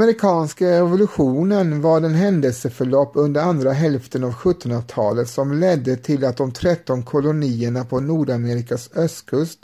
[0.00, 6.52] Amerikanska revolutionen var den händelseförlopp under andra hälften av 1700-talet som ledde till att de
[6.52, 9.58] 13 kolonierna på Nordamerikas östkust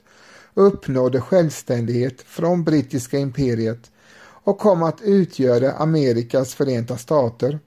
[0.55, 7.59] uppnådde självständighet från brittiska imperiet och kom att utgöra Amerikas förenta stater.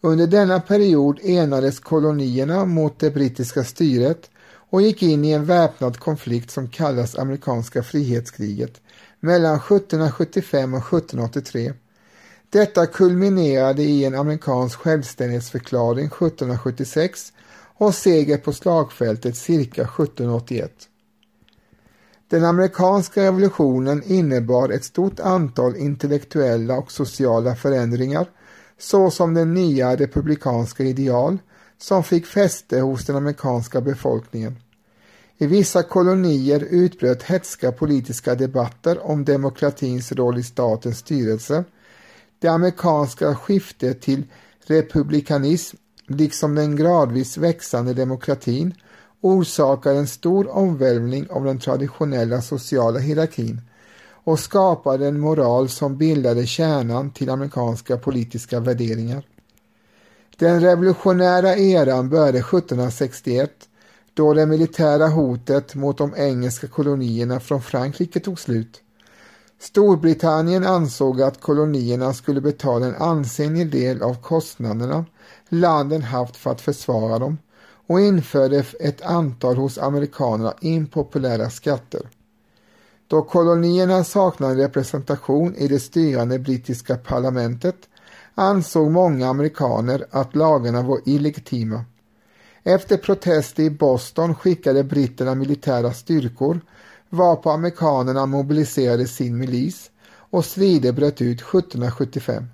[0.00, 4.30] Under denna period enades kolonierna mot det brittiska styret
[4.70, 8.80] och gick in i en väpnad konflikt som kallas amerikanska frihetskriget
[9.20, 11.72] mellan 1775 och 1783.
[12.50, 17.32] Detta kulminerade i en amerikansk självständighetsförklaring 1776
[17.76, 20.72] och seger på slagfältet cirka 1781.
[22.28, 28.30] Den amerikanska revolutionen innebar ett stort antal intellektuella och sociala förändringar
[28.78, 31.38] såsom den nya republikanska ideal
[31.78, 34.56] som fick fäste hos den amerikanska befolkningen.
[35.38, 41.64] I vissa kolonier utbröt hetska politiska debatter om demokratins roll i statens styrelse.
[42.38, 44.22] Det amerikanska skiftet till
[44.66, 48.74] republikanism, liksom den gradvis växande demokratin,
[49.20, 53.60] orsakar en stor omvälvning av den traditionella sociala hierarkin
[54.24, 59.26] och skapade en moral som bildade kärnan till amerikanska politiska värderingar.
[60.36, 63.50] Den revolutionära eran började 1761
[64.14, 68.82] då det militära hotet mot de engelska kolonierna från Frankrike tog slut.
[69.60, 75.04] Storbritannien ansåg att kolonierna skulle betala en ansenlig del av kostnaderna
[75.48, 77.38] landen haft för att försvara dem
[77.86, 82.08] och införde ett antal hos amerikanerna impopulära skatter.
[83.06, 87.76] Då kolonierna saknade representation i det styrande brittiska parlamentet
[88.34, 91.84] ansåg många amerikaner att lagarna var illegitima.
[92.62, 96.60] Efter protester i Boston skickade britterna militära styrkor
[97.10, 99.90] varpå amerikanerna mobiliserade sin milis
[100.30, 102.44] och strider bröt ut 1775.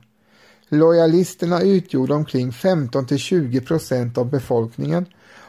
[0.69, 5.07] Lojalisterna utgjorde omkring 15 till 20 procent av befolkningen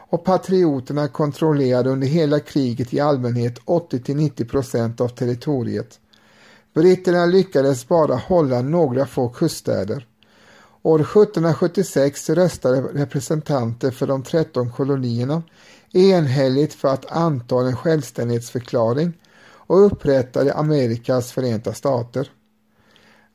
[0.10, 6.00] och patrioterna kontrollerade under hela kriget i allmänhet 80 till 90 procent av territoriet.
[6.74, 10.08] Britterna lyckades bara hålla några få kuststäder.
[10.82, 15.44] År 1776 röstade representanter för de 13 kolonierna
[15.96, 19.14] enhälligt för att anta en självständighetsförklaring
[19.68, 22.32] och upprättade Amerikas förenta stater.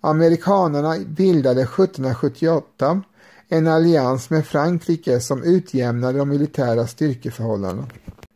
[0.01, 3.03] Amerikanerna bildade 1778
[3.49, 7.89] en allians med Frankrike som utjämnade de militära styrkeförhållandena.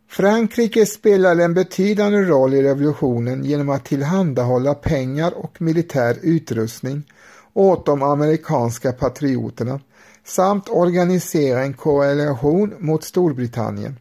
[0.09, 7.03] Frankrike spelade en betydande roll i revolutionen genom att tillhandahålla pengar och militär utrustning
[7.53, 9.79] åt de amerikanska patrioterna
[10.25, 13.99] samt organisera en koalition mot Storbritannien.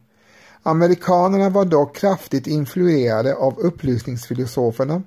[0.67, 5.03] Amerikanerna var dock kraftigt influerade av upplysningsfilosoferna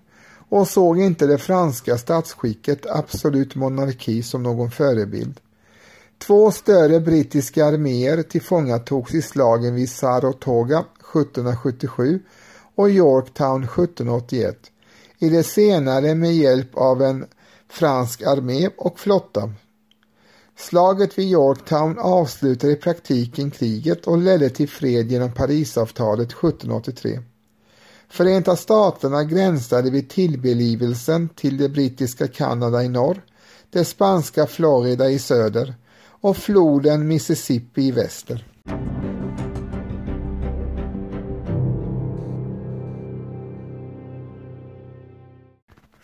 [0.49, 5.39] och såg inte det franska statsskicket absolut monarki som någon förebild.
[6.17, 12.19] Två större brittiska arméer tillfångatogs i slagen vid Saratoga 1777
[12.75, 14.57] och Yorktown 1781.
[15.19, 17.25] I det senare med hjälp av en
[17.69, 19.53] fransk armé och flotta.
[20.57, 27.19] Slaget vid Yorktown avslutade i praktiken kriget och ledde till fred genom Parisavtalet 1783.
[28.09, 33.21] Förenta staterna gränsade vid tillbelivelsen till det brittiska Kanada i norr,
[33.69, 35.75] det spanska Florida i söder
[36.21, 38.45] och floden Mississippi i väster.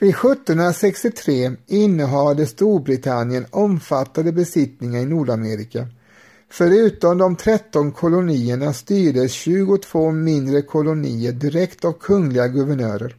[0.03, 5.87] Vid 1763 innehade Storbritannien omfattande besittningar i Nordamerika.
[6.49, 13.15] Förutom de 13 kolonierna styrdes 22 mindre kolonier direkt av kungliga guvernörer.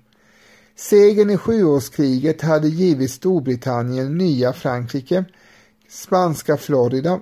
[0.77, 5.25] Segern i sjuårskriget hade givit Storbritannien nya Frankrike,
[5.89, 7.21] spanska Florida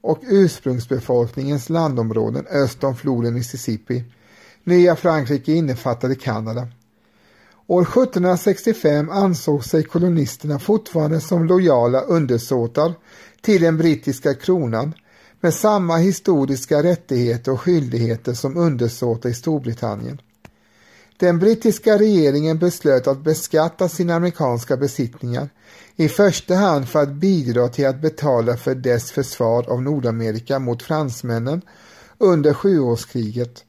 [0.00, 4.04] och ursprungsbefolkningens landområden öst om floden Mississippi.
[4.64, 6.68] Nya Frankrike innefattade Kanada.
[7.66, 12.94] År 1765 ansåg sig kolonisterna fortfarande som lojala undersåtar
[13.40, 14.94] till den brittiska kronan
[15.40, 20.20] med samma historiska rättigheter och skyldigheter som undersåtar i Storbritannien.
[21.16, 25.48] Den brittiska regeringen beslöt att beskatta sina amerikanska besittningar
[25.96, 30.82] i första hand för att bidra till att betala för dess försvar av Nordamerika mot
[30.82, 31.62] fransmännen
[32.18, 33.64] under sjuårskriget.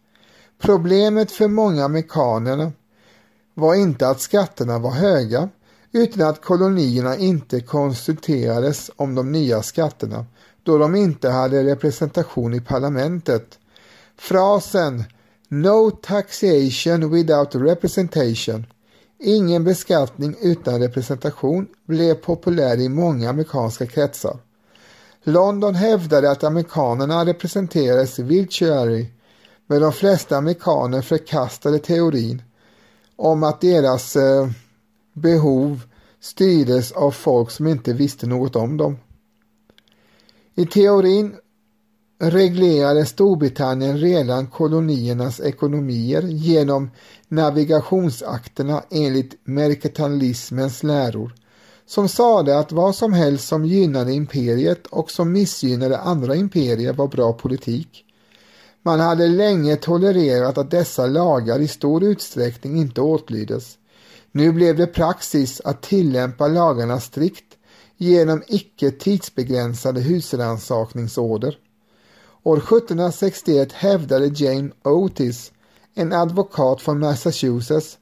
[0.62, 2.72] Problemet för många amerikaner
[3.56, 5.50] var inte att skatterna var höga
[5.92, 10.26] utan att kolonierna inte konsulterades om de nya skatterna
[10.64, 13.60] då de inte hade representation i parlamentet.
[14.18, 15.04] Frasen
[15.50, 18.66] No taxation without representation
[19.20, 24.38] Ingen beskattning utan representation blev populär i många amerikanska kretsar.
[25.24, 29.08] London hävdade att amerikanerna representerades virtually,
[29.68, 32.42] men de flesta amerikaner förkastade teorin
[33.16, 34.50] om att deras eh,
[35.14, 35.82] behov
[36.20, 38.98] styrdes av folk som inte visste något om dem.
[40.56, 41.36] I teorin
[42.20, 46.92] reglerade Storbritannien redan koloniernas ekonomier genom
[47.28, 51.36] navigationsakterna enligt merkantilismens läror
[51.86, 57.08] som sade att vad som helst som gynnade imperiet och som missgynnade andra imperier var
[57.08, 58.06] bra politik.
[58.88, 63.78] Man hade länge tolererat att dessa lagar i stor utsträckning inte åtlyddes.
[64.32, 67.58] Nu blev det praxis att tillämpa lagarna strikt
[67.98, 71.58] genom icke tidsbegränsade husrannsakningsorder.
[72.44, 75.52] År 1761 hävdade James Otis,
[75.94, 77.98] en advokat från Massachusetts,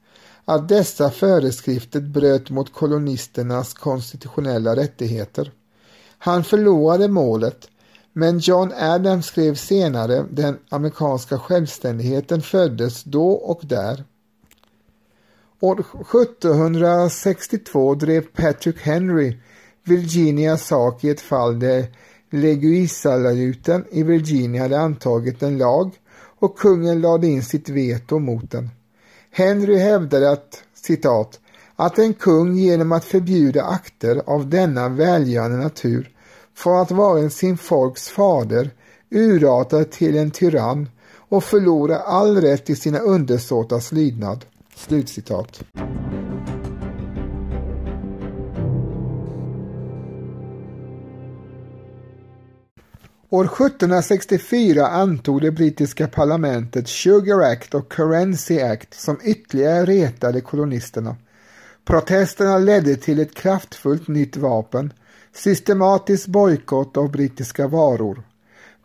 [0.46, 5.52] att dessa föreskrifter bröt mot kolonisternas konstitutionella rättigheter.
[6.18, 7.68] Han förlorade målet,
[8.14, 14.04] men John Adams skrev senare den amerikanska självständigheten föddes då och där.
[15.60, 19.38] År 1762 drev Patrick Henry
[19.84, 21.86] Virginias sak i ett fall där
[22.30, 25.92] leguisalajuten i Virginia hade antagit en lag
[26.40, 28.70] och kungen lade in sitt veto mot den.
[29.32, 31.40] Henry hävdade att, citat,
[31.76, 36.13] att en kung genom att förbjuda akter av denna välgörande natur
[36.56, 38.72] från att vara sin folks fader
[39.10, 44.46] urartar till en tyrann och förlorar all rätt till sina undersåtars lydnad.
[44.76, 45.64] Slutcitat.
[53.34, 61.16] År 1764 antog det brittiska parlamentet Sugar Act och Currency Act som ytterligare retade kolonisterna.
[61.86, 64.94] Protesterna ledde till ett kraftfullt nytt vapen,
[65.34, 68.24] systematisk bojkott av brittiska varor.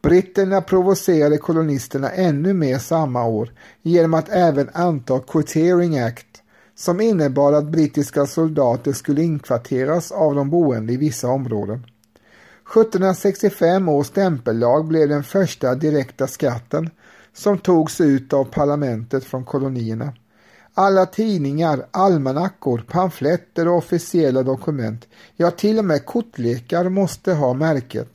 [0.02, 3.52] Britterna provocerade kolonisterna ännu mer samma år
[3.82, 6.42] genom att även anta Quitering Act
[6.74, 11.86] som innebar att brittiska soldater skulle inkvarteras av de boende i vissa områden.
[12.70, 16.90] 1765 års stämpellag blev den första direkta skatten
[17.32, 20.12] som togs ut av parlamentet från kolonierna.
[20.80, 28.08] Alla tidningar, almanackor, pamfletter och officiella dokument, ja till och med kortlekar måste ha märket.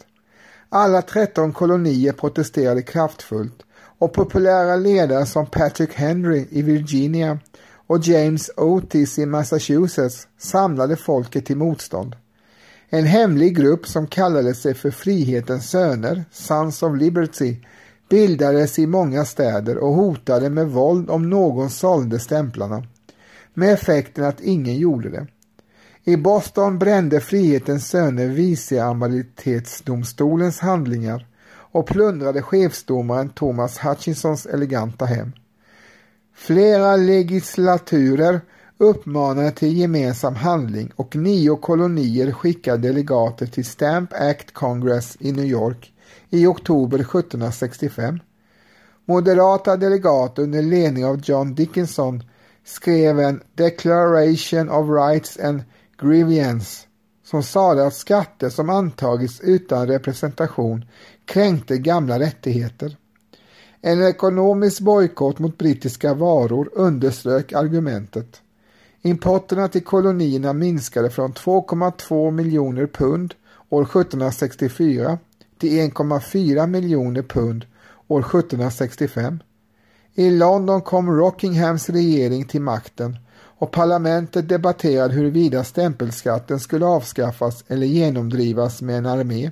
[0.69, 3.63] Alla 13 kolonier protesterade kraftfullt
[3.99, 7.39] och populära ledare som Patrick Henry i Virginia
[7.87, 12.15] och James Otis i Massachusetts samlade folket till motstånd.
[12.89, 17.57] En hemlig grupp som kallade sig för Frihetens söner, Sons of Liberty,
[18.13, 22.83] bildades i många städer och hotade med våld om någon sålde stämplarna,
[23.53, 25.27] med effekten att ingen gjorde det.
[26.03, 35.31] I Boston brände Frihetens söner viceamiralitetsdomstolens handlingar och plundrade chefsdomaren Thomas Hutchinsons eleganta hem.
[36.35, 38.41] Flera legislaturer
[38.77, 45.45] uppmanade till gemensam handling och nio kolonier skickade delegater till Stamp Act Congress i New
[45.45, 45.92] York
[46.33, 48.19] i oktober 1765.
[49.05, 52.23] Moderata delegater under ledning av John Dickinson
[52.63, 55.63] skrev en Declaration of Rights and
[55.97, 56.87] Grievance
[57.23, 60.85] som sade att skatter som antagits utan representation
[61.25, 62.97] kränkte gamla rättigheter.
[63.81, 68.41] En ekonomisk bojkott mot brittiska varor underströk argumentet.
[69.01, 73.33] Importerna till kolonierna minskade från 2,2 miljoner pund
[73.69, 75.17] år 1764
[75.63, 77.65] till 1,4 miljoner pund
[78.07, 79.39] år 1765.
[80.13, 87.87] I London kom Rockinghams regering till makten och parlamentet debatterade huruvida stämpelskatten skulle avskaffas eller
[87.87, 89.51] genomdrivas med en armé.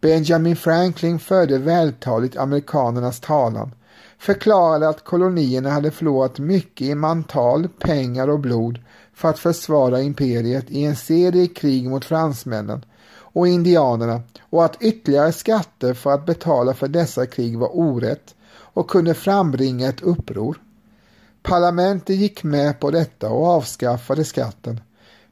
[0.00, 3.74] Benjamin Franklin förde vältaligt amerikanernas talan
[4.18, 8.78] förklarade att kolonierna hade förlorat mycket i mantal, pengar och blod
[9.14, 12.84] för att försvara imperiet i en serie krig mot fransmännen
[13.38, 18.90] och indianerna och att ytterligare skatter för att betala för dessa krig var orätt och
[18.90, 20.58] kunde frambringa ett uppror.
[21.42, 24.80] Parlamentet gick med på detta och avskaffade skatten.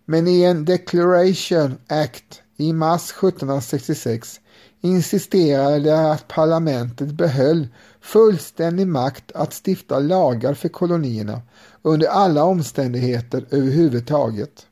[0.04, 4.40] Men i en Declaration Act i mars 1766
[4.80, 7.68] insisterade att parlamentet behöll
[8.00, 11.40] fullständig makt att stifta lagar för kolonierna
[11.82, 14.66] under alla omständigheter överhuvudtaget.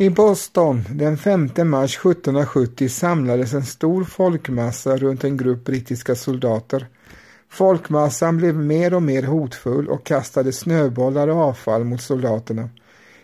[0.00, 6.86] I Boston den 5 mars 1770 samlades en stor folkmassa runt en grupp brittiska soldater.
[7.48, 12.68] Folkmassan blev mer och mer hotfull och kastade snöbollar och avfall mot soldaterna.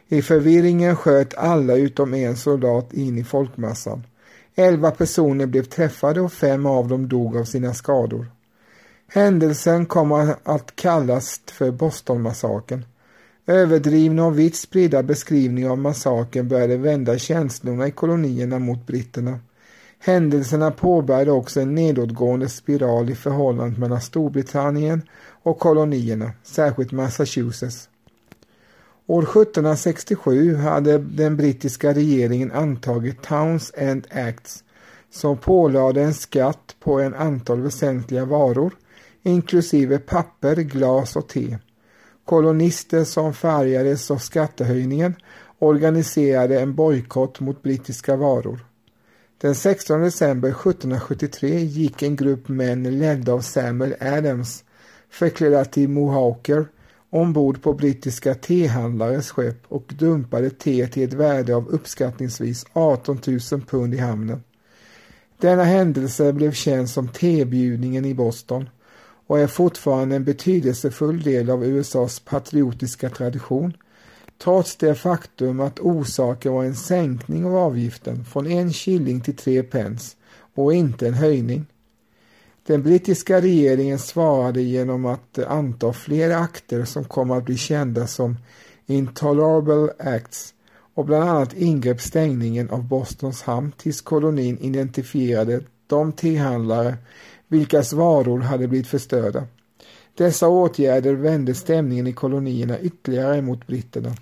[0.09, 4.07] I förvirringen sköt alla utom en soldat in i folkmassan.
[4.55, 8.27] Elva personer blev träffade och fem av dem dog av sina skador.
[9.09, 12.85] Händelsen kom att kallas för Bostonmassakern.
[13.47, 19.41] Överdrivna och vitt spridda beskrivningar av massakern började vända känslorna i kolonierna mot britterna.
[19.99, 25.03] Händelserna påbörjade också en nedåtgående spiral i förhållandet mellan Storbritannien
[25.43, 27.89] och kolonierna, särskilt Massachusetts.
[29.07, 34.65] År 1767 hade den brittiska regeringen antagit Townsend Acts
[35.11, 38.75] som pålade en skatt på en antal väsentliga varor
[39.23, 41.59] inklusive papper, glas och te.
[42.25, 45.15] Kolonister som färgades av skattehöjningen
[45.59, 48.67] organiserade en bojkott mot brittiska varor.
[49.41, 54.65] Den 16 december 1773 gick en grupp män ledda av Samuel Adams
[55.11, 56.67] förklädda till mohawker
[57.11, 63.61] ombord på brittiska tehandlares skepp och dumpade te till ett värde av uppskattningsvis 18 000
[63.61, 64.43] pund i hamnen.
[65.39, 68.69] Denna händelse blev känd som tebjudningen i Boston
[69.27, 73.77] och är fortfarande en betydelsefull del av USAs patriotiska tradition
[74.39, 79.63] trots det faktum att orsaken var en sänkning av avgiften från en shilling till tre
[79.63, 80.17] pence
[80.55, 81.67] och inte en höjning.
[82.67, 88.37] Den brittiska regeringen svarade genom att anta flera akter som kom att bli kända som
[88.87, 90.55] Intolerable Acts
[90.95, 96.97] och bland annat ingrep stängningen av Bostons hamn tills kolonin identifierade de tehandlare
[97.55, 99.47] vilkas varor hade blivit förstörda.
[100.15, 104.15] Dessa åtgärder vände stämningen i kolonierna ytterligare mot britterna.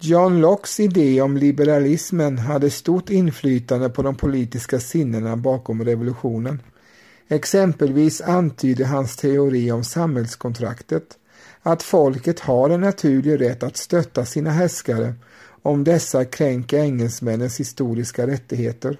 [0.00, 6.62] John Lockes idé om liberalismen hade stort inflytande på de politiska sinnena bakom revolutionen.
[7.28, 11.18] Exempelvis antyder hans teori om samhällskontraktet
[11.62, 15.14] att folket har en naturlig rätt att stötta sina härskare
[15.66, 18.98] om dessa kränker engelsmännens historiska rättigheter.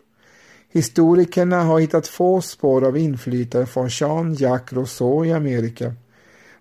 [0.68, 5.94] Historikerna har hittat få spår av inflytande från Jean-Jacques Rousseau i Amerika.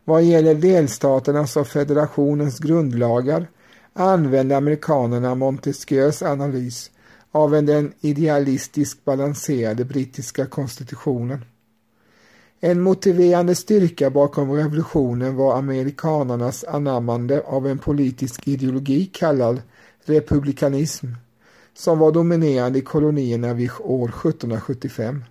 [0.03, 3.47] Vad gäller delstaternas och federationens grundlagar
[3.93, 6.91] använde amerikanerna Montesquieus analys
[7.31, 11.45] av den idealistiskt balanserade brittiska konstitutionen.
[12.59, 19.61] En motiverande styrka bakom revolutionen var amerikanernas anammande av en politisk ideologi kallad
[20.05, 21.07] republikanism
[21.73, 25.23] som var dominerande i kolonierna vid år 1775.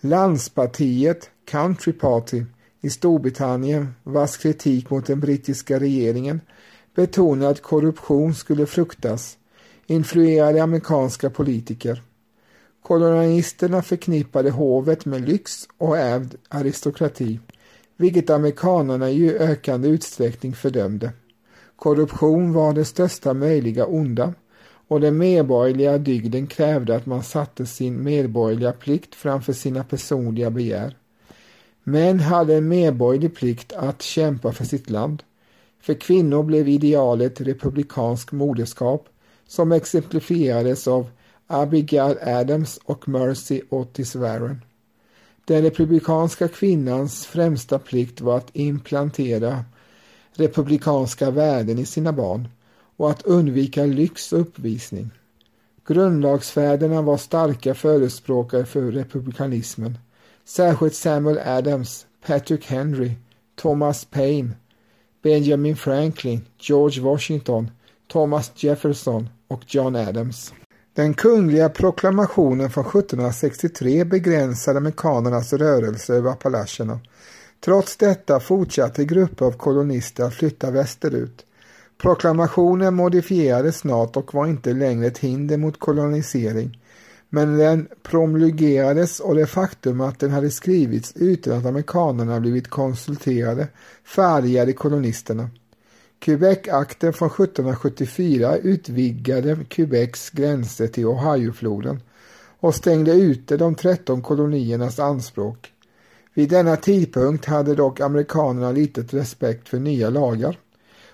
[0.00, 2.44] Landspartiet, Country Party,
[2.80, 6.40] i Storbritannien vars kritik mot den brittiska regeringen
[6.94, 9.38] betonade att korruption skulle fruktas,
[9.86, 12.02] influerade amerikanska politiker.
[12.82, 17.40] Kolonialisterna förknippade hovet med lyx och ärvd aristokrati,
[17.96, 21.12] vilket amerikanerna i ökande utsträckning fördömde.
[21.78, 24.34] Korruption var det största möjliga onda
[24.88, 30.96] och den medborgerliga dygden krävde att man satte sin medborgerliga plikt framför sina personliga begär.
[31.84, 35.22] Män hade en medborgerlig plikt att kämpa för sitt land.
[35.80, 39.08] För kvinnor blev idealet republikansk moderskap
[39.46, 41.10] som exemplifierades av
[41.46, 44.62] Abigail Adams och Mercy Otis Warren.
[45.44, 49.64] Den republikanska kvinnans främsta plikt var att implantera
[50.38, 52.48] republikanska värden i sina barn
[52.96, 55.10] och att undvika lyx och uppvisning.
[55.86, 59.98] Grundlagsfäderna var starka förespråkare för republikanismen,
[60.44, 63.12] särskilt Samuel Adams, Patrick Henry,
[63.56, 64.56] Thomas Paine,
[65.22, 67.70] Benjamin Franklin, George Washington,
[68.08, 70.52] Thomas Jefferson och John Adams.
[70.94, 77.00] Den kungliga proklamationen från 1763 begränsade amerikanernas rörelse över Appalacherna
[77.60, 81.46] Trots detta fortsatte grupper av kolonister att flytta västerut.
[81.98, 86.78] Proklamationen modifierades snart och var inte längre ett hinder mot kolonisering.
[87.28, 93.68] Men den promulgerades och det faktum att den hade skrivits utan att amerikanerna blivit konsulterade
[94.04, 95.50] färgade kolonisterna.
[96.18, 102.00] Quebec-akten från 1774 utvidgade Quebecs gränser till Ohiofloden
[102.60, 105.72] och stängde ute de 13 koloniernas anspråk.
[106.38, 110.58] Vid denna tidpunkt hade dock amerikanerna litet respekt för nya lagar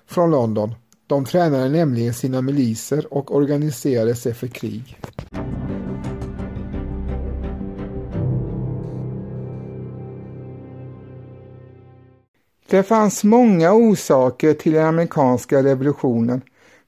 [0.06, 0.74] från London.
[1.06, 4.98] De tränade nämligen sina miliser och organiserade sig för krig.
[12.70, 16.40] Det fanns många orsaker till den amerikanska revolutionen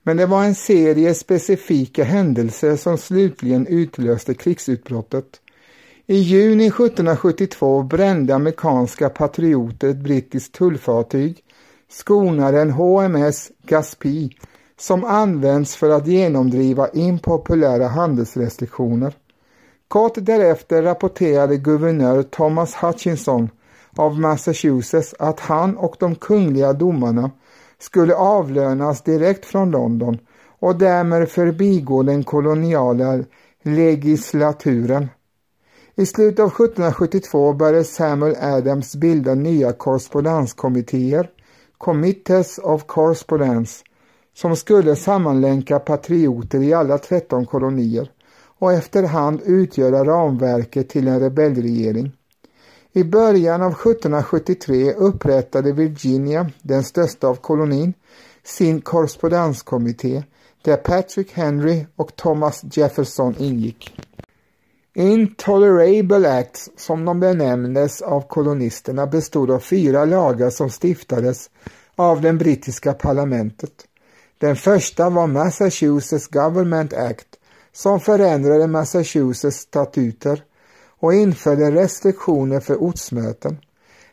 [0.02, 5.40] men det var en serie specifika händelser som slutligen utlöste krigsutbrottet.
[6.09, 11.45] I juni 1772 brände amerikanska patrioter ett brittiskt tullfartyg,
[11.89, 14.31] skonaren HMS Gaspee,
[14.79, 19.15] som används för att genomdriva impopulära handelsrestriktioner.
[19.89, 23.51] Kort därefter rapporterade guvernör Thomas Hutchinson
[23.97, 27.31] av Massachusetts att han och de kungliga domarna
[27.79, 30.19] skulle avlönas direkt från London
[30.59, 33.25] och därmed förbigå den koloniala
[33.63, 35.09] legislaturen.
[35.99, 41.31] I slutet av 1772 började Samuel Adams bilda nya korrespondenskommittéer,
[41.79, 43.85] Committees of Correspondence,
[44.35, 48.11] som skulle sammanlänka patrioter i alla 13 kolonier
[48.59, 52.12] och efterhand utgöra ramverket till en rebellregering.
[52.93, 57.95] I början av 1773 upprättade Virginia, den största av kolonin,
[58.45, 60.23] sin korrespondenskommitté
[60.62, 64.00] där Patrick Henry och Thomas Jefferson ingick.
[64.99, 71.50] Intolerable Acts, som de benämndes av kolonisterna, bestod av fyra lagar som stiftades
[71.97, 73.73] av det brittiska parlamentet.
[74.39, 77.26] Den första var Massachusetts Government Act
[77.73, 80.43] som förändrade Massachusetts statuter
[81.00, 83.56] och införde restriktioner för ortsmöten.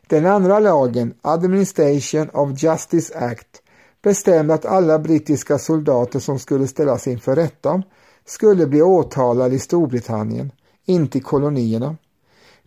[0.07, 3.61] Den andra lagen, Administration of Justice Act,
[4.01, 7.83] bestämde att alla brittiska soldater som skulle ställas inför rätta
[8.25, 10.51] skulle bli åtalade i Storbritannien,
[10.85, 11.97] inte i kolonierna.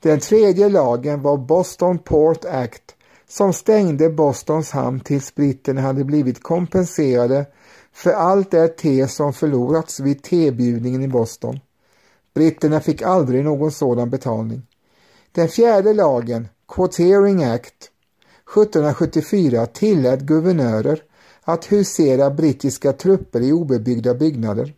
[0.01, 2.95] Den tredje lagen var Boston Port Act
[3.29, 7.47] som stängde Bostons hamn tills britterna hade blivit kompenserade
[7.93, 11.61] för allt det te som förlorats vid tebjudningen i Boston.
[12.35, 14.63] Britterna fick aldrig någon sådan betalning.
[15.33, 17.91] Den fjärde lagen, Quatering Act
[18.57, 21.03] 1774 tillät guvernörer
[21.43, 24.75] att husera brittiska trupper i obebyggda byggnader.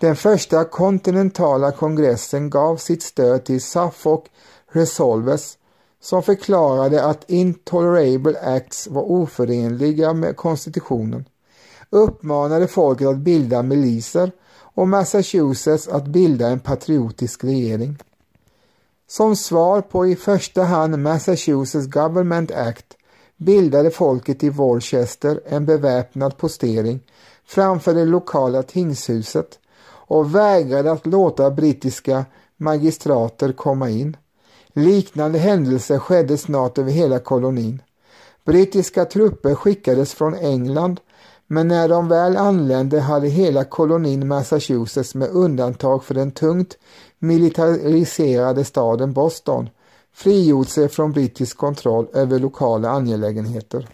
[0.00, 4.24] Den första kontinentala kongressen gav sitt stöd till Suffolk
[4.70, 5.58] Resolves
[6.00, 11.24] som förklarade att Intolerable Acts var oförenliga med konstitutionen,
[11.90, 14.32] uppmanade folket att bilda miliser
[14.74, 17.98] och Massachusetts att bilda en patriotisk regering.
[19.08, 22.96] Som svar på i första hand Massachusetts Government Act
[23.36, 27.00] bildade folket i Worcester en beväpnad postering
[27.46, 29.58] framför det lokala tingshuset
[30.08, 32.24] och vägrade att låta brittiska
[32.56, 34.16] magistrater komma in.
[34.72, 37.82] Liknande händelser skedde snart över hela kolonin.
[38.44, 41.00] Brittiska trupper skickades från England
[41.46, 46.78] men när de väl anlände hade hela kolonin Massachusetts med undantag för den tungt
[47.18, 49.68] militariserade staden Boston
[50.14, 53.88] frigjort sig från brittisk kontroll över lokala angelägenheter.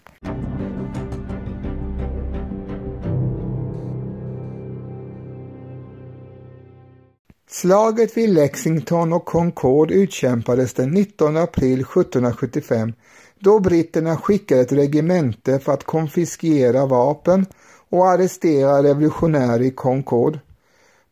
[7.55, 12.93] Slaget vid Lexington och Concord utkämpades den 19 april 1775
[13.39, 17.47] då britterna skickade ett regemente för att konfiskera vapen
[17.91, 20.39] och arrestera revolutionärer i Concord.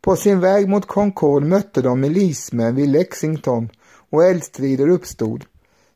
[0.01, 3.69] På sin väg mot Concord mötte de milismän vid Lexington
[4.09, 5.45] och eldstrider uppstod.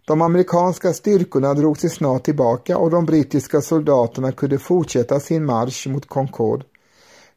[0.06, 5.88] De amerikanska styrkorna drog sig snart tillbaka och de brittiska soldaterna kunde fortsätta sin marsch
[5.88, 6.64] mot Concord.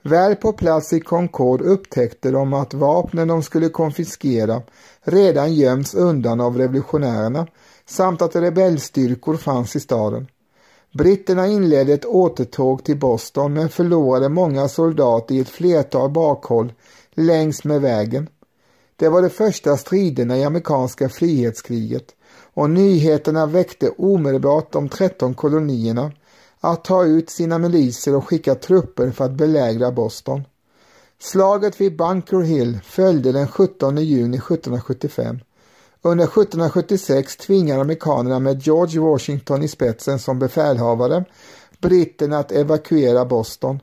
[0.03, 4.63] Väl på plats i Concord upptäckte de att vapnen de skulle konfiskera
[5.03, 7.47] redan gömts undan av revolutionärerna
[7.87, 10.27] samt att rebellstyrkor fanns i staden.
[10.93, 16.73] Britterna inledde ett återtåg till Boston men förlorade många soldater i ett flertal bakhåll
[17.11, 18.29] längs med vägen.
[18.97, 22.15] Det var de första striderna i amerikanska frihetskriget
[22.55, 26.13] och nyheterna väckte omedelbart de 13 kolonierna
[26.61, 30.45] att ta ut sina miliser och skicka trupper för att belägra Boston.
[31.19, 35.39] Slaget vid Bunker Hill följde den 17 juni 1775
[36.03, 41.25] under 1776 tvingade amerikanerna med George Washington i spetsen som befälhavare
[41.81, 43.81] britterna att evakuera Boston.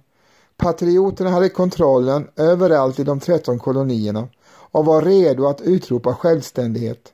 [0.58, 7.14] Patrioterna hade kontrollen överallt i de 13 kolonierna och var redo att utropa självständighet.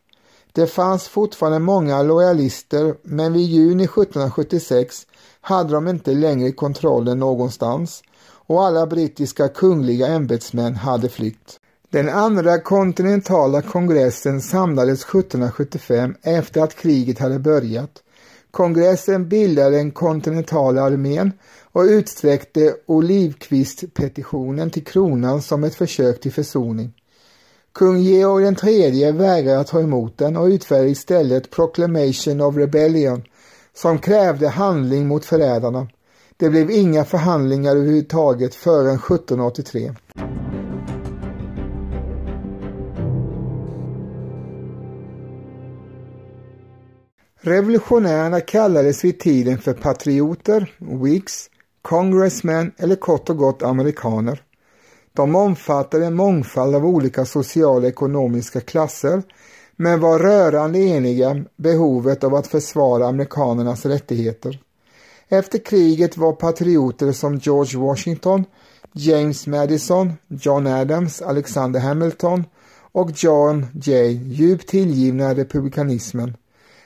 [0.51, 5.07] Det fanns fortfarande många lojalister men vid juni 1776
[5.45, 11.59] hade de inte längre kontrollen någonstans och alla brittiska kungliga ämbetsmän hade flytt.
[11.89, 18.03] Den andra kontinentala kongressen samlades 1775 efter att kriget hade börjat.
[18.51, 21.31] Kongressen bildade den kontinentala armén
[21.71, 26.93] och utsträckte Olivkvistpetitionen till kronan som ett försök till försoning.
[27.73, 33.23] Kung Georg III vägrade att ta emot den och utfärdade istället Proclamation of Rebellion
[33.75, 35.87] som krävde handling mot förrädarna.
[36.37, 39.93] Det blev inga förhandlingar överhuvudtaget förrän 1783.
[47.45, 51.49] Revolutionärerna kallades vid tiden för patrioter, whigs,
[51.81, 54.41] congressmen eller kort och gott amerikaner.
[55.13, 59.23] De omfattade en mångfald av olika sociala och ekonomiska klasser
[59.75, 64.59] men var rörande eniga behovet av att försvara amerikanernas rättigheter.
[65.29, 68.45] Efter kriget var patrioter som George Washington,
[68.93, 72.43] James Madison, John Adams, Alexander Hamilton
[72.91, 76.33] och John Jay djupt tillgivna republikanismen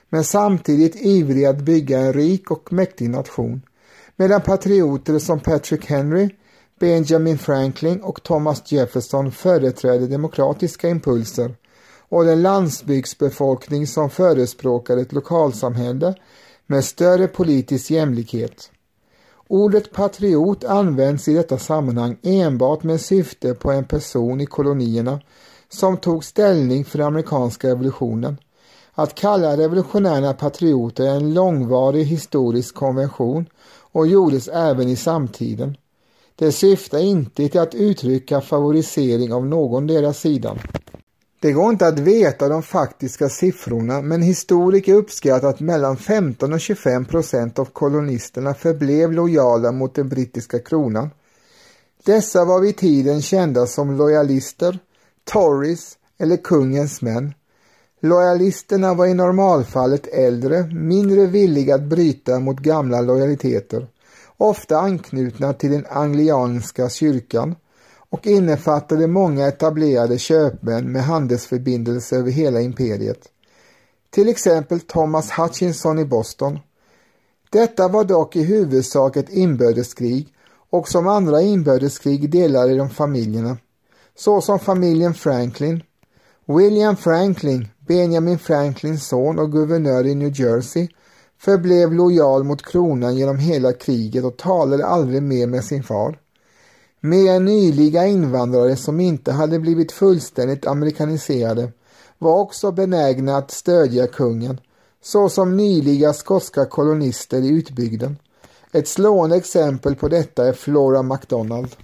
[0.10, 3.62] men samtidigt ivriga att bygga en rik och mäktig nation.
[4.15, 6.30] Medan patrioter som Patrick Henry,
[6.80, 11.56] Benjamin Franklin och Thomas Jefferson företrädde demokratiska impulser
[12.10, 16.15] och den landsbygdsbefolkning som förespråkade ett lokalsamhälle
[16.65, 18.72] med större politisk jämlikhet.
[19.48, 25.22] Ordet patriot används i detta sammanhang enbart med syfte på en person i kolonierna
[25.70, 28.38] som tog ställning för amerikanska revolutionen.
[28.93, 33.46] Att kalla revolutionärerna patrioter är en långvarig historisk konvention
[33.91, 35.78] och gjordes även i samtiden.
[36.36, 40.60] Det syftar inte till att uttrycka favorisering av någon deras sidan.
[41.39, 46.60] Det går inte att veta de faktiska siffrorna men historiker uppskattar att mellan 15 och
[46.60, 51.10] 25 procent av kolonisterna förblev lojala mot den brittiska kronan.
[52.06, 54.80] Dessa var vid tiden kända som lojalister,
[55.23, 57.34] tories eller kungens män.
[58.02, 63.88] Lojalisterna var i normalfallet äldre, mindre villiga att bryta mot gamla lojaliteter,
[64.38, 67.56] ofta anknutna till den anglianska kyrkan
[68.10, 73.20] och innefattade många etablerade köpmän med handelsförbindelser över hela imperiet.
[74.10, 76.60] Till exempel Thomas Hutchinson i Boston.
[77.50, 80.34] Detta var dock i huvudsak ett inbördeskrig
[80.70, 83.58] och som andra inbördeskrig delade de familjerna,
[84.15, 85.84] såsom familjen Franklin.
[86.46, 90.88] William Franklin, Benjamin Franklins son och guvernör i New Jersey,
[91.39, 96.20] förblev lojal mot kronan genom hela kriget och talade aldrig mer med sin far.
[97.08, 101.72] Mer nyliga invandrare som inte hade blivit fullständigt amerikaniserade
[102.17, 104.62] var också benägna att stödja kungen,
[105.02, 108.17] såsom nyliga skotska kolonister i utbygden.
[108.72, 111.76] Ett slående exempel på detta är Flora MacDonald.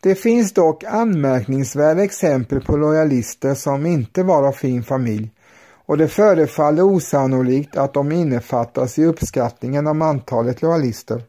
[0.00, 5.30] Det finns dock anmärkningsvärda exempel på lojalister som inte var av fin familj
[5.86, 11.22] och det förefaller osannolikt att de innefattas i uppskattningen om antalet lojalister.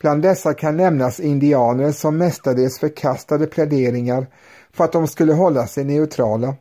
[0.00, 4.26] Bland dessa kan nämnas indianer som mestadels förkastade pläderingar
[4.72, 6.54] för att de skulle hålla sig neutrala.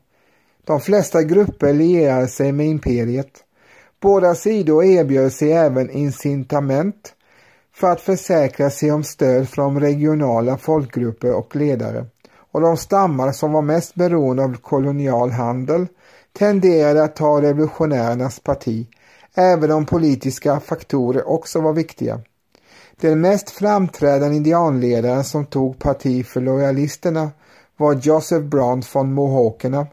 [0.66, 3.44] De flesta grupper lierade sig med imperiet.
[4.02, 7.14] Båda sidor erbjöd sig även incitament
[7.74, 12.06] för att försäkra sig om stöd från regionala folkgrupper och ledare
[12.56, 15.88] och de stammar som var mest beroende av kolonial handel
[16.38, 18.88] tenderade att ta revolutionärernas parti,
[19.34, 22.22] även om politiska faktorer också var viktiga.
[23.02, 27.32] Den mest framträdande indianledaren som tog parti för lojalisterna
[27.78, 29.88] var Joseph Brown från Mohawkerna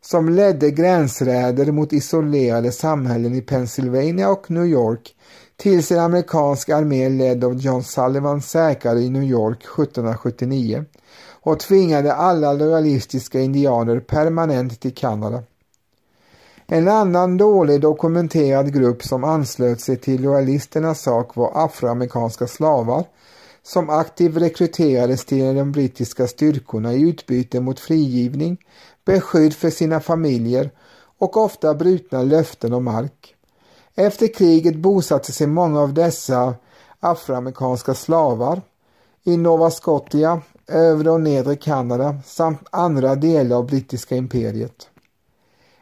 [0.00, 5.14] som ledde gränsräder mot isolerade samhällen i Pennsylvania och New York
[5.56, 10.84] tills en amerikansk armé ledd av John Sullivan säkrade i New York 1779
[11.42, 15.42] och tvingade alla lojalistiska indianer permanent till Kanada.
[16.70, 23.04] En annan dålig dokumenterad grupp som anslöt sig till lojalisternas sak var afroamerikanska slavar
[23.62, 28.58] som aktivt rekryterades till de brittiska styrkorna i utbyte mot frigivning,
[29.04, 30.70] beskydd för sina familjer
[31.18, 33.34] och ofta brutna löften om mark.
[33.94, 36.54] Efter kriget bosatte sig många av dessa
[37.00, 38.62] afroamerikanska slavar
[39.24, 44.88] i Nova Scotia, övre och nedre Kanada samt andra delar av brittiska imperiet.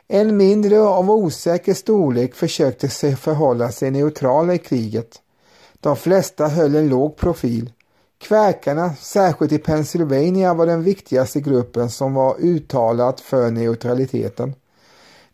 [0.09, 5.21] En mindre av osäker storlek försökte sig förhålla sig neutrala i kriget.
[5.81, 7.73] De flesta höll en låg profil.
[8.19, 14.55] Kväkarna, särskilt i Pennsylvania, var den viktigaste gruppen som var uttalat för neutraliteten.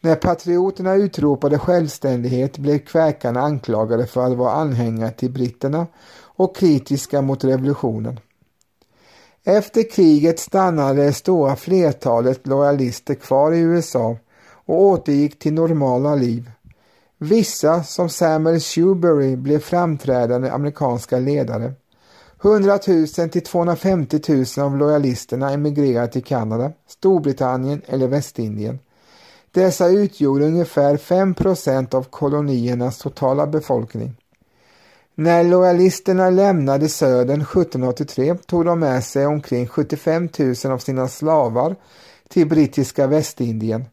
[0.01, 5.87] När patrioterna utropade självständighet blev kväkarna anklagade för att vara anhängare till britterna
[6.23, 8.21] och kritiska mot revolutionen.
[9.45, 14.17] Efter kriget stannade det stora flertalet lojalister kvar i USA
[14.67, 16.51] och återgick till normala liv.
[17.19, 21.73] Vissa, som Samuel Shrewsbury, blev framträdande amerikanska ledare.
[22.45, 28.79] 100 000 till 250 000 av lojalisterna emigrerade till Kanada, Storbritannien eller Västindien.
[29.51, 34.17] Dessa utgjorde ungefär 5 procent av koloniernas totala befolkning.
[35.15, 41.77] När lojalisterna lämnade södern 1783 tog de med sig omkring 75 000 av sina slavar
[42.29, 43.85] till brittiska Västindien,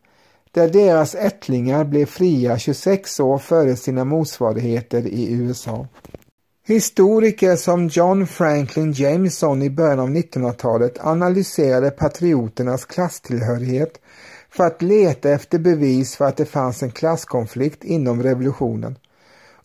[0.52, 5.88] där deras ättlingar blev fria 26 år före sina motsvarigheter i USA.
[6.66, 14.02] Historiker som John Franklin Jameson i början av 1900-talet analyserade patrioternas klasstillhörighet
[14.50, 18.96] för att leta efter bevis för att det fanns en klasskonflikt inom revolutionen.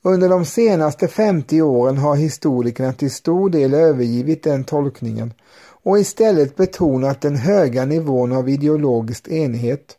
[0.03, 5.35] Under de senaste 50 åren har historikerna till stor del övergivit den tolkningen
[5.83, 9.97] och istället betonat den höga nivån av ideologisk enighet.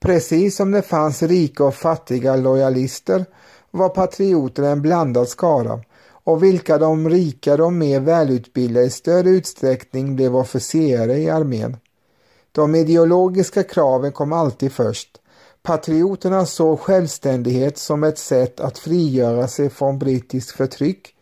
[0.00, 3.24] Precis som det fanns rika och fattiga lojalister
[3.70, 10.16] var patrioterna en blandad skara och vilka de rikare och mer välutbildade i större utsträckning
[10.16, 11.76] blev officerare i armén.
[12.52, 15.20] De ideologiska kraven kom alltid först.
[15.62, 21.14] Patrioterna såg självständighet som ett sätt att frigöra sig från brittisk förtryck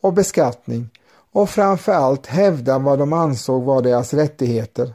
[0.00, 0.90] och beskattning
[1.32, 4.94] och framför allt hävda vad de ansåg var deras rättigheter.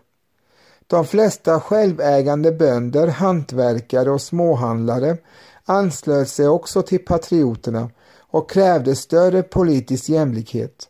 [0.89, 5.17] De flesta självägande bönder, hantverkare och småhandlare
[5.65, 7.89] anslöt sig också till patrioterna
[8.31, 10.87] och krävde större politisk jämlikhet.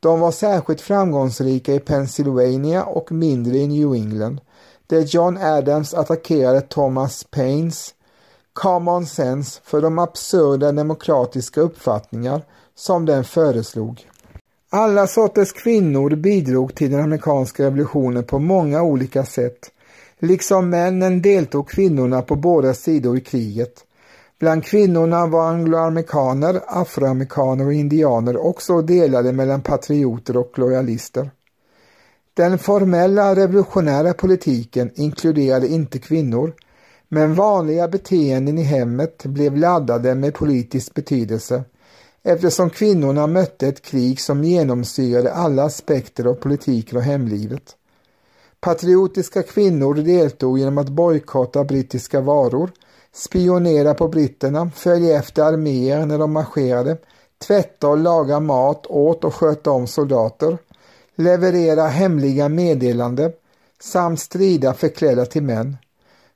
[0.00, 4.40] De var särskilt framgångsrika i Pennsylvania och mindre i New England,
[4.86, 7.94] där John Adams attackerade Thomas Paines
[8.52, 12.42] common sense för de absurda demokratiska uppfattningar
[12.74, 14.06] som den föreslog.
[14.76, 19.70] Alla sorters kvinnor bidrog till den amerikanska revolutionen på många olika sätt.
[20.18, 23.84] Liksom männen deltog kvinnorna på båda sidor i kriget.
[24.38, 31.30] Bland kvinnorna var angloamerikaner, afroamerikaner och indianer också delade mellan patrioter och lojalister.
[32.34, 36.54] Den formella revolutionära politiken inkluderade inte kvinnor,
[37.08, 41.64] men vanliga beteenden i hemmet blev laddade med politisk betydelse
[42.28, 47.76] eftersom kvinnorna mötte ett krig som genomsyrade alla aspekter av politiken och hemlivet.
[48.60, 52.70] Patriotiska kvinnor deltog genom att bojkotta brittiska varor,
[53.14, 56.96] spionera på britterna, följa efter arméer när de marscherade,
[57.46, 60.58] tvätta och laga mat åt och sköta om soldater,
[61.16, 63.32] leverera hemliga meddelanden
[63.80, 65.76] samt strida förklädda till män.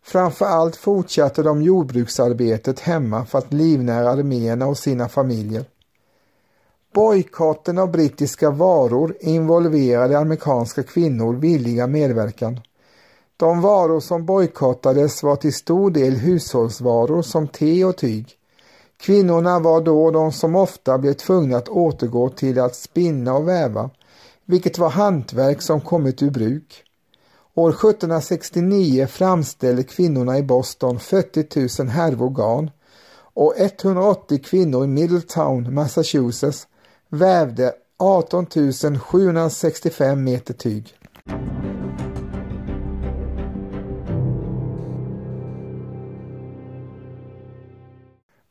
[0.03, 5.65] Framför allt fortsatte de jordbruksarbetet hemma för att livnära arméerna och sina familjer.
[6.95, 12.61] Bojkotten av brittiska varor involverade amerikanska kvinnor villiga medverkan.
[13.37, 18.29] De varor som bojkottades var till stor del hushållsvaror som te och tyg.
[19.01, 23.91] Kvinnorna var då de som ofta blev tvungna att återgå till att spinna och väva,
[24.45, 26.85] vilket var hantverk som kommit ur bruk.
[27.55, 32.71] År 1769 framställde kvinnorna i Boston 40 000 härvor garn
[33.35, 36.67] och 180 kvinnor i Middletown, Massachusetts
[37.11, 38.47] vävde 18
[38.99, 40.95] 765 meter tyg.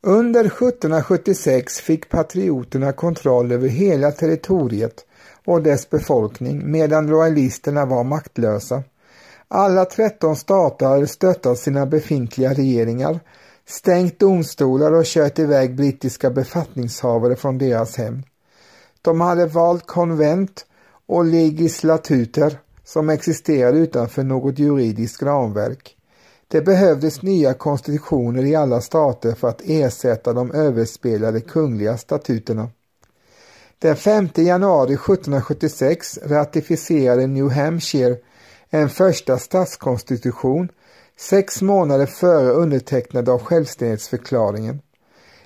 [0.02, 5.06] Under 1776 fick patrioterna kontroll över hela territoriet
[5.44, 8.82] och dess befolkning medan royalisterna var maktlösa.
[9.48, 13.20] Alla 13 stater hade stöttat sina befintliga regeringar,
[13.68, 18.22] stängt domstolar och kört iväg brittiska befattningshavare från deras hem.
[19.02, 20.66] De hade valt konvent
[21.06, 25.96] och legislatuter som existerade utanför något juridiskt ramverk.
[26.48, 32.68] Det behövdes nya konstitutioner i alla stater för att ersätta de överspelade kungliga statuterna.
[33.78, 38.16] Den 5 januari 1776 ratificerade New Hampshire
[38.70, 40.68] en första statskonstitution
[41.16, 44.80] sex månader före undertecknandet av självständighetsförklaringen.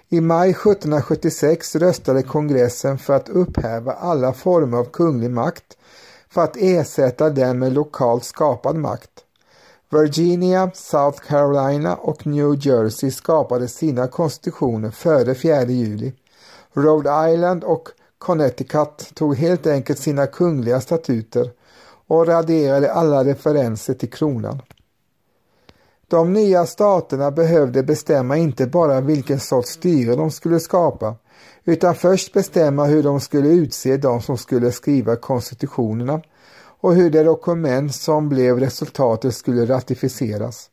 [0.09, 5.77] I maj 1776 röstade kongressen för att upphäva alla former av kunglig makt
[6.29, 9.11] för att ersätta den med lokalt skapad makt.
[9.91, 16.13] Virginia, South Carolina och New Jersey skapade sina konstitutioner före 4 juli.
[16.73, 17.89] Rhode Island och
[18.19, 21.51] Connecticut tog helt enkelt sina kungliga statuter
[22.07, 24.63] och raderade alla referenser till kronan.
[26.09, 31.15] De nya staterna behövde bestämma inte bara vilken sorts styre de skulle skapa,
[31.65, 36.21] utan först bestämma hur de skulle utse de som skulle skriva konstitutionerna
[36.81, 40.71] och hur det dokument som blev resultatet skulle ratificeras.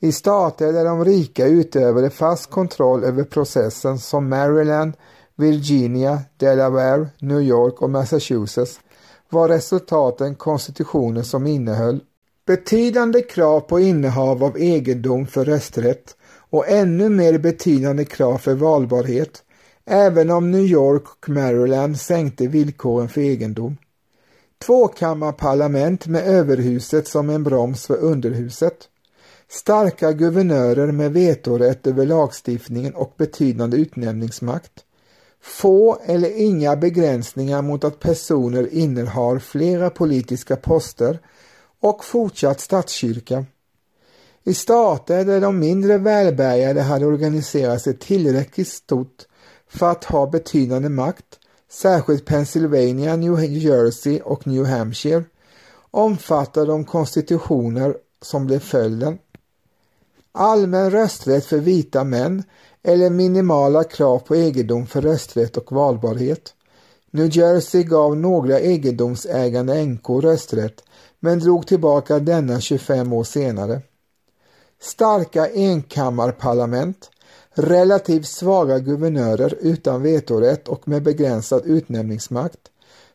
[0.00, 4.92] I stater där de rika utövade fast kontroll över processen som Maryland,
[5.36, 8.80] Virginia, Delaware, New York och Massachusetts
[9.30, 12.00] var resultaten konstitutioner som innehöll
[12.46, 16.16] Betydande krav på innehav av egendom för rösträtt
[16.50, 19.42] och ännu mer betydande krav för valbarhet,
[19.84, 23.76] även om New York och Maryland sänkte villkoren för egendom.
[24.66, 28.88] Tvåkammarparlament med överhuset som en broms för underhuset.
[29.48, 34.84] Starka guvernörer med vetorätt över lagstiftningen och betydande utnämningsmakt.
[35.42, 41.18] Få eller inga begränsningar mot att personer innehar flera politiska poster
[41.84, 43.44] och fortsatt statskyrka.
[44.44, 49.26] I stater där de mindre välbärgade hade organiserat sig tillräckligt stort
[49.68, 51.38] för att ha betydande makt,
[51.70, 55.24] särskilt Pennsylvania, New Jersey och New Hampshire,
[55.90, 59.18] omfattade de konstitutioner som blev följden.
[60.32, 62.42] Allmän rösträtt för vita män
[62.82, 66.54] eller minimala krav på egendom för rösträtt och valbarhet.
[67.10, 70.82] New Jersey gav några egendomsägande änkor rösträtt
[71.24, 73.80] men drog tillbaka denna 25 år senare.
[74.80, 77.10] Starka enkammarparlament,
[77.54, 82.58] relativt svaga guvernörer utan vetorätt och med begränsad utnämningsmakt,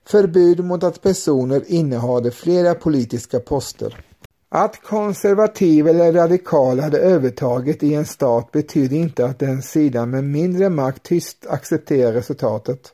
[0.06, 4.06] förbud mot att personer innehade flera politiska poster.
[4.50, 10.24] Att konservativa eller radikala hade övertaget i en stat betydde inte att den sidan med
[10.24, 12.94] mindre makt tyst accepterade resultatet.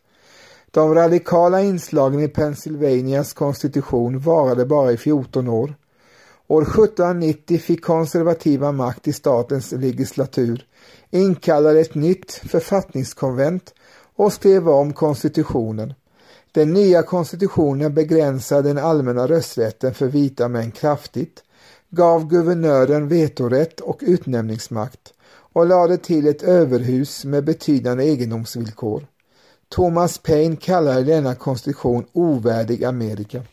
[0.75, 5.75] De radikala inslagen i Pennsylvanias konstitution varade bara i 14 år.
[6.47, 10.65] År 1790 fick konservativa makt i statens legislatur,
[11.09, 13.73] inkallade ett nytt författningskonvent
[14.15, 15.93] och skrev om konstitutionen.
[16.51, 21.43] Den nya konstitutionen begränsade den allmänna rösträtten för vita män kraftigt,
[21.89, 25.13] gav guvernören vetorätt och utnämningsmakt
[25.53, 29.07] och lade till ett överhus med betydande egendomsvillkor.
[29.75, 33.43] Thomas Paine kallade denna konstitution ovärdig Amerika.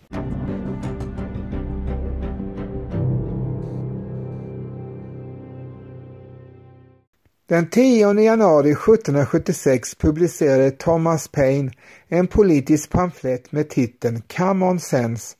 [7.48, 11.70] Den 10 januari 1776 publicerade Thomas Paine
[12.08, 15.36] en politisk pamflett med titeln Come on sense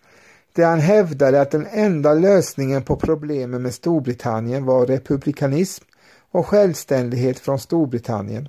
[0.53, 5.85] där han hävdade att den enda lösningen på problemen med Storbritannien var republikanism
[6.31, 8.49] och självständighet från Storbritannien.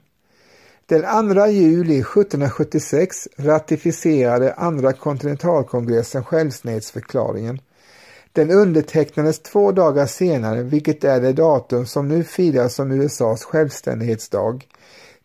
[0.85, 7.59] Den 2 juli 1776 ratificerade Andra kontinentalkongressen självständighetsförklaringen.
[8.31, 14.65] Den undertecknades två dagar senare, vilket är det datum som nu firas som USAs självständighetsdag.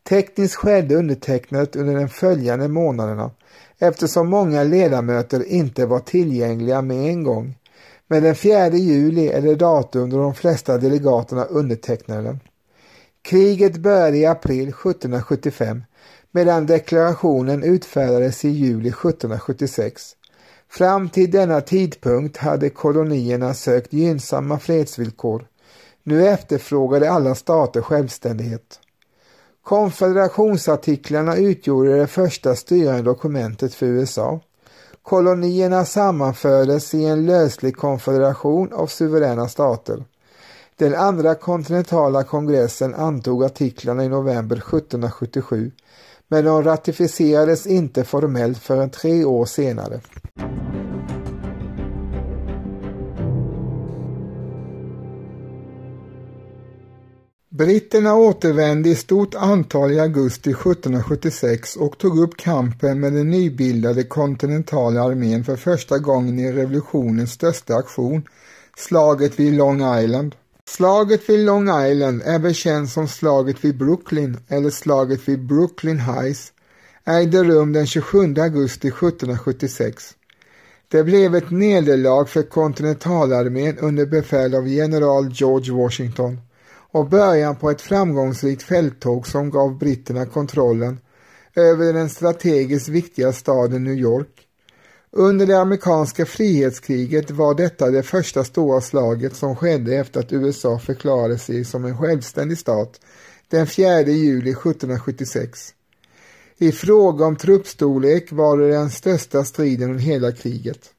[0.09, 3.31] Tekniskt skedde undertecknandet under de följande månaderna
[3.79, 7.59] eftersom många ledamöter inte var tillgängliga med en gång.
[8.07, 12.40] Men den 4 juli är det datum då de flesta delegaterna undertecknade den.
[13.29, 15.83] Kriget började i april 1775
[16.31, 20.17] medan deklarationen utfärdades i juli 1776.
[20.71, 25.47] Fram till denna tidpunkt hade kolonierna sökt gynnsamma fredsvillkor.
[26.03, 28.81] Nu efterfrågade alla stater självständighet.
[29.62, 34.41] Konfederationsartiklarna utgjorde det första styrande dokumentet för USA.
[35.03, 40.05] Kolonierna sammanfördes i en löslig konfederation av suveräna stater.
[40.79, 45.71] Den andra kontinentala kongressen antog artiklarna i november 1777
[46.29, 50.01] men de ratificerades inte formellt förrän tre år senare.
[57.49, 64.05] Britterna återvände i stort antal i augusti 1776 och tog upp kampen med den nybildade
[64.05, 68.29] kontinentala armén för första gången i revolutionens största aktion,
[68.76, 70.35] slaget vid Long Island.
[70.77, 76.53] Slaget vid Long Island, även känt som slaget vid Brooklyn eller slaget vid Brooklyn Heights,
[77.05, 80.14] ägde rum den 27 augusti 1776.
[80.89, 86.41] Det blev ett nederlag för kontinentalarmén under befäl av general George Washington
[86.91, 91.01] och början på ett framgångsrikt fälttåg som gav britterna kontrollen
[91.55, 94.38] över den strategiskt viktiga staden New York.
[95.11, 100.79] Under det amerikanska frihetskriget var detta det första stora slaget som skedde efter att USA
[100.79, 103.01] förklarade sig som en självständig stat
[103.49, 105.75] den 4 juli 1776.
[106.59, 110.91] I fråga om truppstorlek var det den största striden under hela kriget.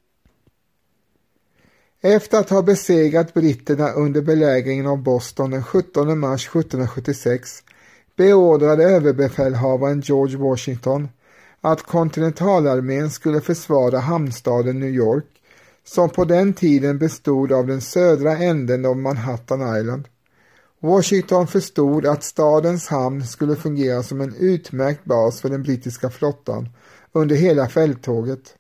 [2.02, 7.64] Efter att ha besegrat britterna under belägringen av Boston den 17 mars 1776
[8.16, 11.08] beordrade överbefälhavaren George Washington
[11.62, 15.26] att kontinentalarmén skulle försvara hamnstaden New York
[15.86, 20.08] som på den tiden bestod av den södra änden av Manhattan Island.
[20.82, 26.70] Washington förstod att stadens hamn skulle fungera som en utmärkt bas för den brittiska flottan
[27.12, 28.56] under hela fälttåget.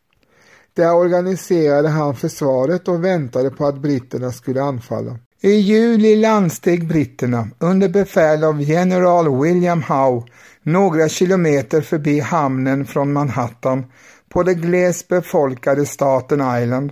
[0.73, 5.19] Där organiserade han försvaret och väntade på att britterna skulle anfalla.
[5.41, 10.23] I juli landsteg britterna under befäl av general William Howe
[10.63, 13.85] några kilometer förbi hamnen från Manhattan
[14.29, 16.91] på det glest befolkade staten Island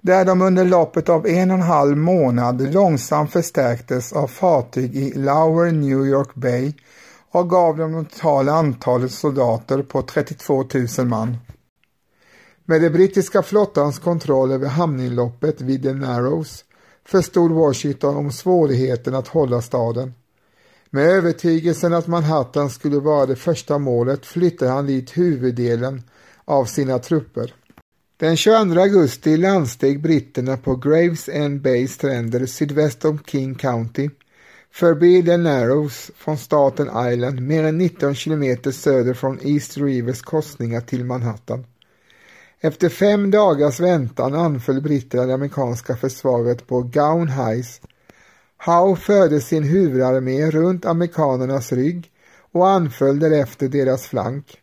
[0.00, 5.12] där de under loppet av en och en halv månad långsamt förstärktes av fartyg i
[5.14, 6.72] Lower New York Bay
[7.30, 10.64] och gav dem det totala antalet soldater på 32
[10.98, 11.36] 000 man.
[12.64, 16.64] Med den brittiska flottans kontroll över hamninloppet vid The Narrows
[17.06, 20.14] förstod Washington om svårigheten att hålla staden.
[20.94, 26.02] Med övertygelsen att Manhattan skulle vara det första målet flyttade han dit huvuddelen
[26.44, 27.54] av sina trupper.
[28.16, 34.10] Den 22 augusti landsteg britterna på Graves End Bay stränder sydväst om King County
[34.72, 40.80] förbi The Narrows från staten Island mer än 19 kilometer söder från East Rivers korsningar
[40.80, 41.66] till Manhattan.
[42.60, 47.80] Efter fem dagars väntan anföll britterna det amerikanska försvaret på Gown Heights.
[48.66, 52.10] Howe förde sin huvudarmé runt amerikanernas rygg
[52.52, 54.58] och anföll därefter deras flank.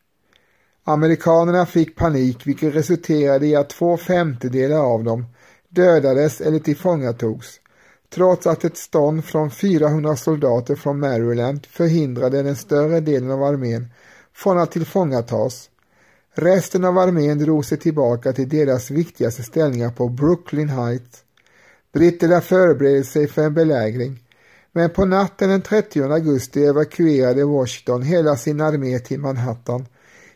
[0.83, 5.25] Amerikanerna fick panik vilket resulterade i att två femtedelar av dem
[5.69, 7.59] dödades eller tillfångatogs
[8.13, 13.87] trots att ett stånd från 400 soldater från Maryland förhindrade den större delen av armén
[14.33, 15.69] från att tillfångatas.
[16.33, 21.23] Resten av armén drog sig tillbaka till deras viktigaste ställningar på Brooklyn Heights.
[21.93, 24.19] Britterna förberedde sig för en belägring,
[24.71, 29.85] men på natten den 30 augusti evakuerade Washington hela sin armé till Manhattan,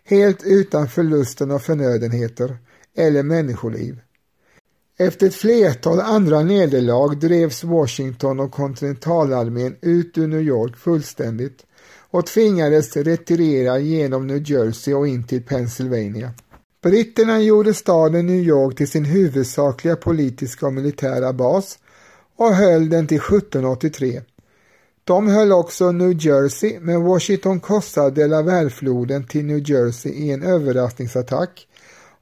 [0.04, 2.58] helt utan förlusten av förnödenheter
[2.96, 4.00] eller människoliv.
[4.98, 11.66] Efter ett flertal andra nederlag drevs Washington och kontinentalarmén ut ur New York fullständigt
[12.12, 16.32] och tvingades retirera genom New Jersey och in till Pennsylvania.
[16.86, 21.80] Britterna gjorde staden New York till sin huvudsakliga politiska och militära bas
[22.36, 24.22] och höll den till 1783.
[25.04, 31.68] De höll också New Jersey men Washington korsade Delawarefloden till New Jersey i en överraskningsattack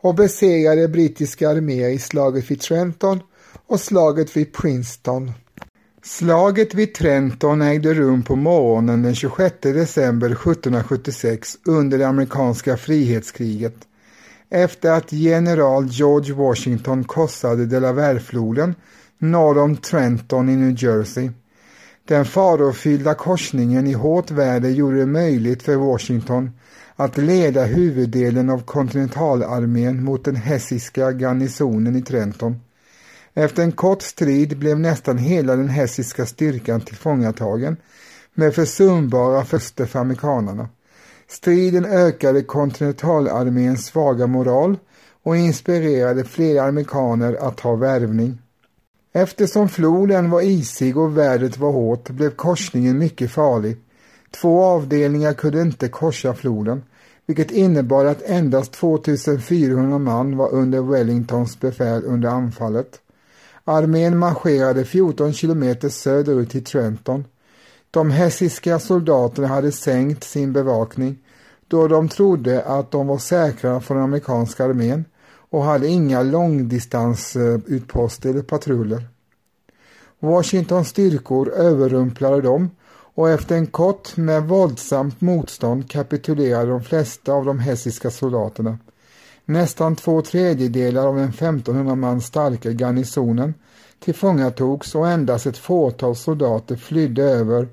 [0.02, 3.20] och besegrade brittiska arméer i slaget vid Trenton
[3.68, 5.32] och slaget vid Princeton.
[6.04, 13.76] Slaget vid Trenton ägde rum på morgonen den 26 december 1776 under det amerikanska frihetskriget
[14.54, 18.76] efter att general George Washington korsade Delawarefloden
[19.18, 21.32] norr om Trenton i New Jersey.
[22.08, 26.52] Den farofyllda korsningen i hårt väder gjorde det möjligt för Washington
[26.96, 32.60] att leda huvuddelen av kontinentalarmén mot den hessiska garnisonen i Trenton.
[33.34, 37.78] Efter en kort strid blev nästan hela den hessiska styrkan tillfångatagen
[38.34, 40.70] med försumbara förste för amerikanerna.
[41.34, 44.78] Striden ökade kontinentalarméns svaga moral
[45.24, 48.42] och inspirerade fler amerikaner att ta värvning.
[49.14, 53.78] Eftersom floden var isig och vädret var hårt blev korsningen mycket farlig.
[54.32, 56.84] Två avdelningar kunde inte korsa floden,
[57.26, 63.00] vilket innebar att endast 2400 man var under Wellingtons befäl under anfallet.
[63.64, 67.26] Armén marscherade 14 kilometer söderut till Trenton.
[67.92, 71.23] De hessiska soldaterna hade sänkt sin bevakning
[71.74, 75.06] då de trodde att de var säkra från den amerikanska armén
[75.50, 79.08] och hade inga långdistansutposter eller patruller.
[80.20, 82.72] Washingtons styrkor överrumplade dem
[83.16, 88.78] och efter en kort med våldsamt motstånd kapitulerade de flesta av de hessiska soldaterna.
[89.46, 93.54] Nästan två tredjedelar av den 1500 man starka garnisonen
[94.00, 97.68] tillfångatogs och endast ett fåtal soldater flydde över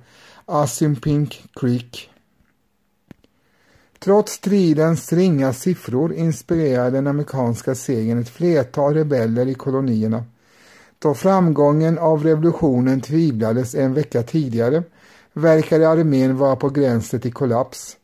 [0.46, 2.09] Assunpink Creek.
[4.04, 10.24] Trots stridens ringa siffror inspirerade den amerikanska segern ett flertal rebeller i kolonierna.
[10.98, 14.82] Då framgången av revolutionen tvivlades en vecka tidigare
[15.32, 17.96] verkade armén vara på gränsen till kollaps.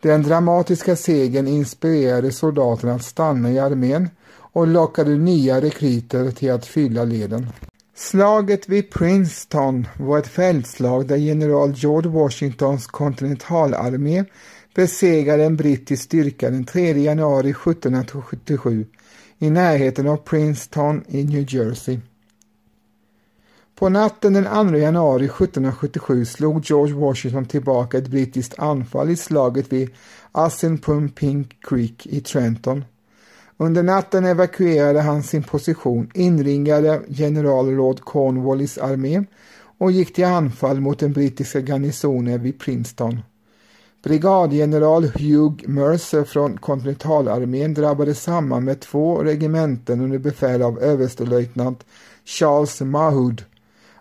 [0.00, 6.66] Den dramatiska segern inspirerade soldaterna att stanna i armén och lockade nya rekryter till att
[6.66, 7.46] fylla leden.
[7.94, 14.24] Slaget vid Princeton var ett fältslag där general George Washingtons kontinentalarmé
[14.76, 18.86] besegrade en brittisk styrka den 3 januari 1777
[19.38, 21.98] i närheten av Princeton i New Jersey.
[23.74, 29.72] På natten den 2 januari 1777 slog George Washington tillbaka ett brittiskt anfall i slaget
[29.72, 29.90] vid
[30.32, 32.84] Assunpink Creek i Trenton.
[33.56, 39.24] Under natten evakuerade han sin position, inringade general Cornwallis armé
[39.78, 43.22] och gick till anfall mot den brittiska garnisonen vid Princeton.
[44.06, 51.86] Brigadgeneral Hugh Mercer från kontinentalarmén drabbade samman med två regementen under befäl av överstelöjtnant
[52.24, 53.42] Charles Mahood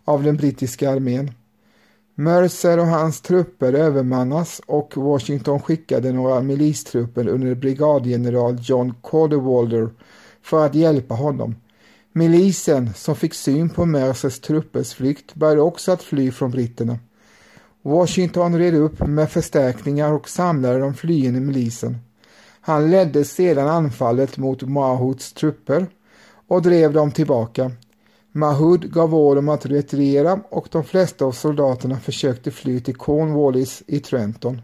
[0.04, 1.32] av den brittiska armén.
[2.16, 9.90] Mercer och hans trupper övermannas och Washington skickade några milistrupper under brigadgeneral John Cadwalder
[10.42, 11.56] för att hjälpa honom.
[12.12, 17.00] Milisen, som fick syn på Mercers truppers flykt, började också att fly från britterna.
[17.88, 21.98] Washington red upp med förstärkningar och samlade de flyende milisen.
[22.62, 25.88] Han ledde sedan anfallet mot Mahuds trupper
[26.48, 27.72] och drev dem tillbaka.
[28.32, 33.84] Mahood gav order om att retirera och de flesta av soldaterna försökte fly till Cornwallis
[33.88, 34.62] i Trenton.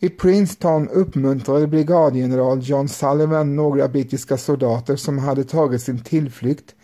[0.00, 6.74] I Princeton uppmuntrade brigadgeneral John Sullivan några brittiska soldater som hade tagit sin tillflykt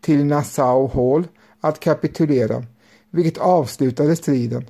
[0.00, 1.28] till Nassau Hall
[1.60, 2.64] att kapitulera,
[3.10, 4.64] vilket avslutade striden.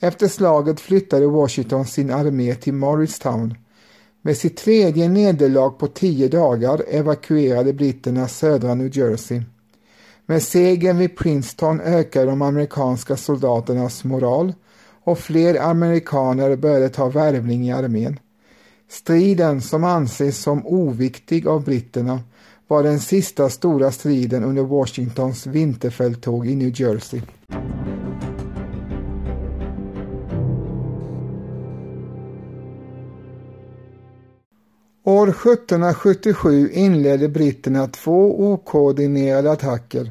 [0.00, 3.54] Efter slaget flyttade Washington sin armé till Morristown.
[4.22, 9.42] Med sitt tredje nederlag på tio dagar evakuerade britterna södra New Jersey.
[10.26, 14.52] Med segern vid Princeton ökade de amerikanska soldaternas moral
[15.04, 18.18] och fler amerikaner började ta värvning i armén.
[18.88, 22.20] Striden, som anses som oviktig av britterna,
[22.68, 27.20] var den sista stora striden under Washingtons vinterfälttåg i New Jersey.
[35.06, 40.10] År 1777 inledde britterna två okoordinerade attacker.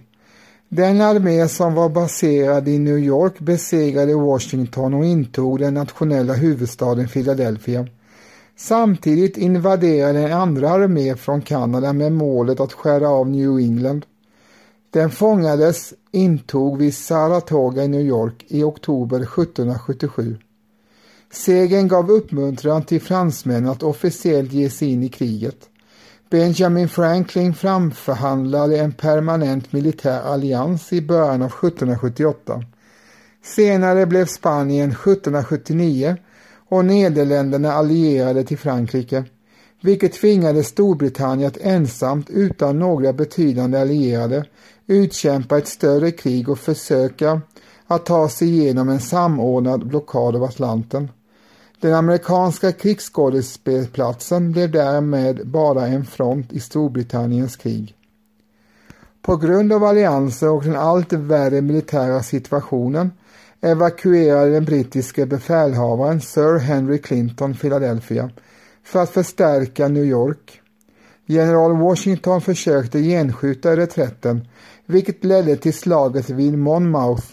[0.70, 7.08] Den armé som var baserad i New York besegrade Washington och intog den nationella huvudstaden
[7.08, 7.88] Philadelphia.
[8.64, 14.06] Samtidigt invaderade en andra armé från Kanada med målet att skära av New England.
[14.90, 20.38] Den fångades intog vid Saratoga i New York i oktober 1777.
[21.32, 25.70] Segern gav uppmuntran till fransmännen att officiellt ge sig in i kriget.
[26.30, 32.64] Benjamin Franklin framförhandlade en permanent militär allians i början av 1778.
[33.44, 36.18] Senare blev Spanien 1779
[36.74, 39.24] och Nederländerna allierade till Frankrike,
[39.82, 44.46] vilket tvingade Storbritannien att ensamt utan några betydande allierade
[44.88, 47.42] utkämpa ett större krig och försöka
[47.88, 51.12] att ta sig igenom en samordnad blockad av Atlanten.
[51.80, 57.96] Den amerikanska krigsskådespelplatsen blev därmed bara en front i Storbritanniens krig.
[59.22, 63.12] På grund av allianser och den allt värre militära situationen
[63.64, 68.30] evakuerade den brittiske befälhavaren Sir Henry Clinton Philadelphia
[68.84, 70.62] för att förstärka New York.
[71.26, 74.48] General Washington försökte genskjuta reträtten
[74.86, 77.24] vilket ledde till slaget vid Monmouth,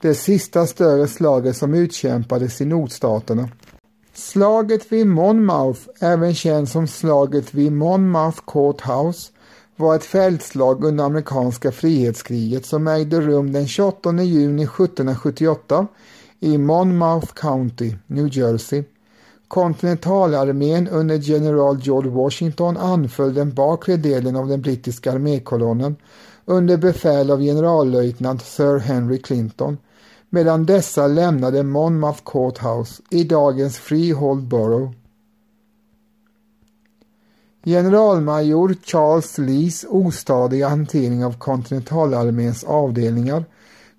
[0.00, 3.48] det sista större slaget som utkämpades i nordstaterna.
[4.14, 9.32] Slaget vid Monmouth, även känt som slaget vid Monmouth Courthouse,
[9.80, 15.86] var ett fältslag under amerikanska frihetskriget som ägde rum den 28 juni 1778
[16.40, 18.84] i Monmouth County, New Jersey.
[19.48, 25.96] Kontinentalarmén under general George Washington anföll den bakre delen av den brittiska armékolonnen
[26.44, 29.78] under befäl av generallöjtnant Sir Henry Clinton
[30.28, 34.90] medan dessa lämnade Monmouth Courthouse i dagens Freehold Borough.
[37.64, 43.44] Generalmajor Charles Lees ostadiga hantering av kontinentalarméns avdelningar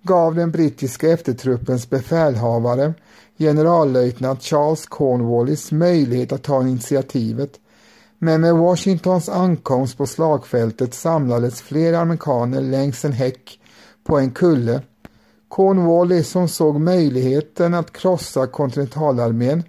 [0.04, 2.94] gav den brittiska eftertruppens befälhavare
[3.38, 7.60] generallöjtnant Charles Cornwallis möjlighet att ta initiativet
[8.20, 13.60] men med Washingtons ankomst på slagfältet samlades fler amerikaner längs en häck
[14.04, 14.82] på en kulle
[15.48, 19.64] Cornwallis som såg möjligheten att krossa kontinentalarmén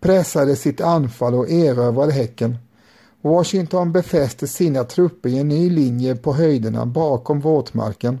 [0.00, 2.56] pressade sitt anfall och erövrade häcken.
[3.22, 8.18] Washington befäste sina trupper i en ny linje på höjderna bakom våtmarken.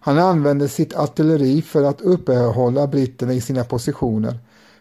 [0.00, 4.38] Han använde sitt artilleri för att uppehålla britterna i sina positioner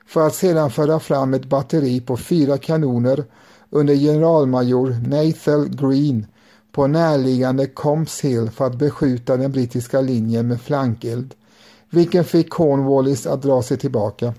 [0.08, 3.24] för att sedan föra fram ett batteri på fyra kanoner
[3.70, 6.26] under generalmajor Nathal Green
[6.72, 11.34] på närliggande Combs Hill för att beskjuta den brittiska linjen med flankeld
[11.94, 14.34] vilken fick Cornwallis att dra sig tillbaka.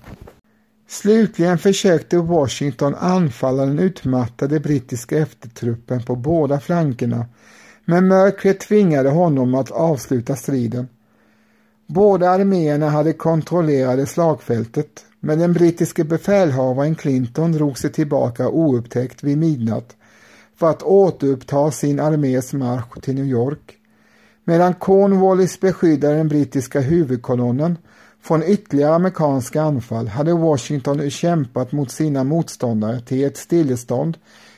[0.87, 7.25] Slutligen försökte Washington anfalla den utmattade brittiska eftertruppen på båda flankerna
[7.85, 10.87] men mörkret tvingade honom att avsluta striden.
[11.87, 19.37] Båda arméerna hade kontrollerade slagfältet men den brittiske befälhavaren Clinton drog sig tillbaka oupptäckt vid
[19.37, 19.95] midnatt
[20.55, 23.77] för att återuppta sin armés marsch till New York.
[24.43, 27.77] Medan Cornwallis beskyddade den brittiska huvudkolonnen
[28.25, 34.17] från ytterligare amerikanska anfall hade Washington kämpat mot sina motståndare till ett stillestånd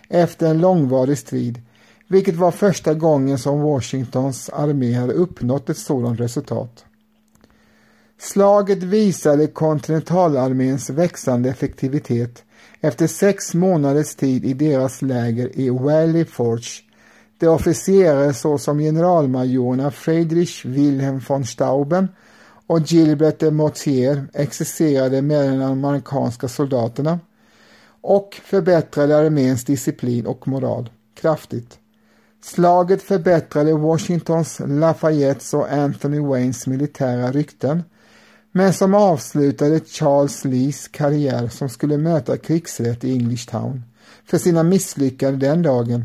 [0.10, 1.62] efter en långvarig strid,
[2.08, 6.86] vilket var första gången som Washingtons armé hade uppnått ett sådant resultat.
[8.20, 12.44] Slaget visade kontinentalarméns växande effektivitet
[12.82, 16.82] efter sex månaders tid i deras läger i Valley Forge,
[17.38, 22.08] där officerare såsom generalmajorerna Friedrich Wilhelm von Stauben
[22.68, 27.20] och Gilbert de Mortier exercerade med de amerikanska soldaterna
[28.02, 31.80] och förbättrade arméns disciplin och moral kraftigt.
[32.44, 37.84] Slaget förbättrade Washingtons, Lafayettes och Anthony Waynes militära rykten
[38.52, 43.84] men som avslutade Charles Lees karriär som skulle möta krigsrätt i English Town
[44.26, 46.04] för sina misslyckanden den dagen.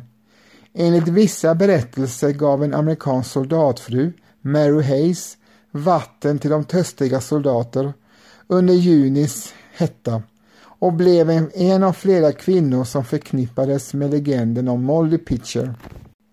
[0.75, 5.37] Enligt vissa berättelser gav en amerikansk soldatfru, Mary Hayes,
[5.73, 7.93] vatten till de törstiga soldater
[8.47, 10.23] under junis hetta
[10.63, 15.75] och blev en av flera kvinnor som förknippades med legenden om Molly Pitcher.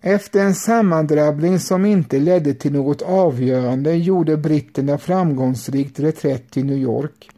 [0.02, 6.78] Efter en sammandrabbling som inte ledde till något avgörande gjorde britterna framgångsrikt reträtt till New
[6.78, 7.30] York.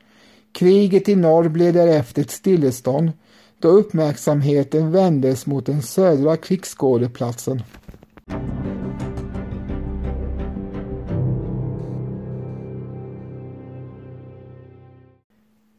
[0.52, 3.12] Kriget i norr blev därefter ett stillestånd
[3.58, 7.62] då uppmärksamheten vändes mot den södra krigsskådeplatsen.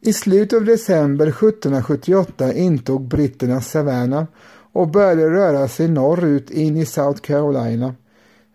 [0.06, 4.26] I slutet av december 1778 intog britterna Savannah
[4.74, 7.96] och började röra sig norrut in i South Carolina.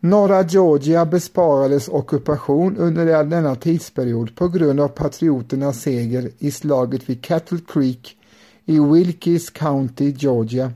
[0.00, 7.24] Norra Georgia besparades ockupation under denna tidsperiod på grund av patrioternas seger i slaget vid
[7.24, 8.16] Cattle Creek
[8.64, 10.72] i Wilkes County, Georgia.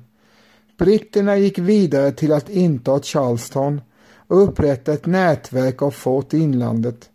[0.78, 3.80] Britterna gick vidare till att inta Charleston
[4.28, 7.08] och upprätta ett nätverk av fort i inlandet.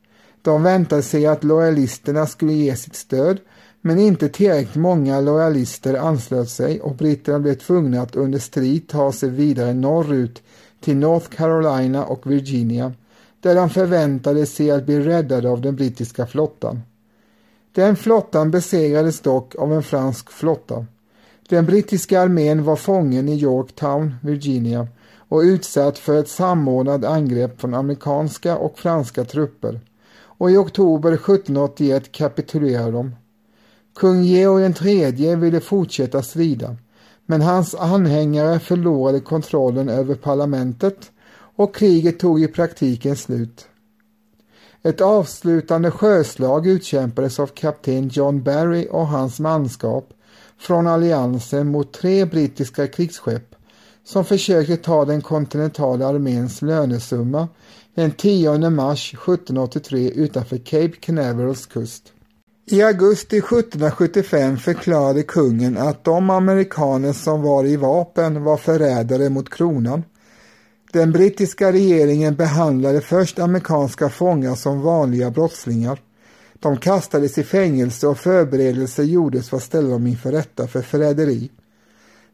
[0.48, 3.39] De väntade sig att lojalisterna skulle ge sitt stöd
[3.82, 9.12] men inte tillräckligt många lojalister anslöt sig och britterna blev tvungna att under strid ta
[9.12, 10.43] sig vidare norrut
[10.82, 12.93] till North Carolina och Virginia
[13.39, 16.82] där de förväntade sig att bli räddade av den brittiska flottan.
[17.72, 20.86] Den flottan besegrades dock av en fransk flotta.
[21.50, 24.88] Den brittiska armén var fången i Yorktown, Virginia
[25.30, 29.80] och utsatt för ett samordnat angrepp från amerikanska och franska trupper
[30.38, 33.15] och i oktober 1781 kapitulerade de.
[33.95, 36.75] Kung Georg III ville fortsätta strida,
[37.25, 41.11] men hans anhängare förlorade kontrollen över parlamentet
[41.55, 43.67] och kriget tog i praktiken slut.
[44.83, 50.13] Ett avslutande sjöslag utkämpades av kapten John Barry och hans manskap
[50.59, 53.55] från alliansen mot tre brittiska krigsskepp
[54.03, 57.47] som försökte ta den kontinentala arméns lönesumma
[57.98, 62.04] den 10 mars 1783 utanför Cape Canaverals kust.
[62.66, 69.50] I augusti 1775 förklarade kungen att de amerikaner som var i vapen var förrädare mot
[69.50, 70.04] kronan.
[70.93, 76.00] Den brittiska regeringen behandlade först amerikanska fångar som vanliga brottslingar.
[76.60, 81.52] De kastades i fängelse och förberedelser gjordes för att ställa dem inför rätta för förräderi.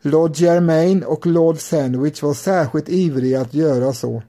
[0.01, 4.23] Lord Germain och Lord Sandwich var särskilt ivriga att göra så.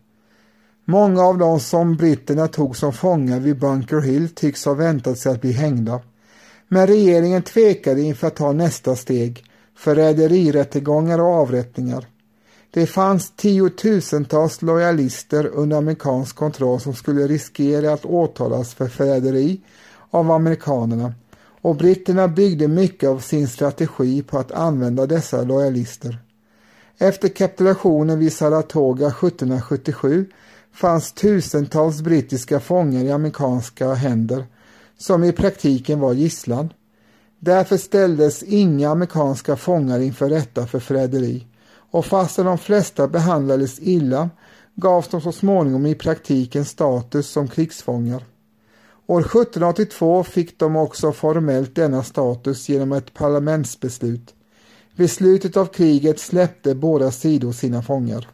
[0.84, 5.32] Många av de som britterna tog som fångar vid Bunker Hill tycks ha väntat sig
[5.32, 6.00] att bli hängda.
[6.68, 9.44] Men regeringen tvekade inför att ta nästa steg,
[9.76, 12.06] förräderirättegångar och avrättningar.
[12.70, 19.60] Det fanns tiotusentals lojalister under amerikansk kontroll som skulle riskera att åtalas för förräderi
[20.10, 21.14] av amerikanerna
[21.62, 26.18] och britterna byggde mycket av sin strategi på att använda dessa lojalister.
[26.98, 30.26] Efter kapitulationen vid Saratoga 1777
[30.74, 34.46] fanns tusentals brittiska fångar i amerikanska händer
[34.98, 36.72] som i praktiken var gisslan.
[37.38, 41.46] Därför ställdes inga amerikanska fångar inför rätta för förräderi
[41.90, 44.30] och fastän de flesta behandlades illa
[44.74, 48.24] gavs de så småningom i praktiken status som krigsfångar.
[49.06, 54.34] År 1782 fick de också formellt denna status genom ett parlamentsbeslut.
[54.96, 58.28] Vid slutet av kriget släppte båda sidor sina fångar.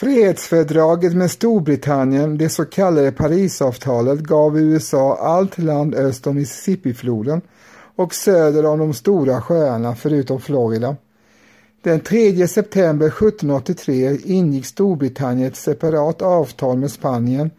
[0.00, 7.40] Fredsfördraget med Storbritannien, det så kallade Parisavtalet, gav USA allt land öst om Mississippifloden
[7.96, 10.96] och söder om de stora sjöarna förutom Florida.
[11.82, 17.50] Den 3 september 1783 ingick Storbritannien ett separat avtal med Spanien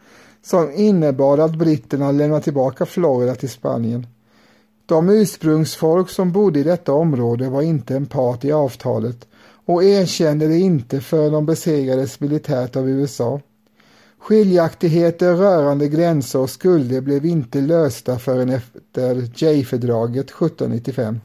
[0.46, 4.08] som innebar att britterna lämnade tillbaka Florida till Spanien.
[4.86, 9.29] De ursprungsfolk som bodde i detta område var inte en part i avtalet
[9.70, 13.42] och erkände det inte förrän de besegrades militärt av USA.
[14.20, 21.20] Skiljaktigheter rörande gränser och skulder blev inte lösta förrän efter J-fördraget 1795.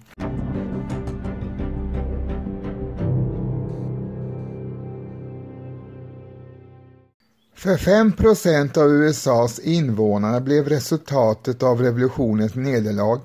[7.54, 13.20] För 5 procent av USAs invånare blev resultatet av revolutionens nederlag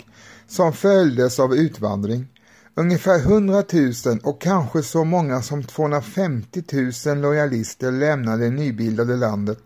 [0.48, 2.28] som följdes av utvandring.
[2.76, 3.64] Ungefär 100
[4.06, 6.64] 000 och kanske så många som 250
[7.06, 9.60] 000 lojalister lämnade det nybildade landet.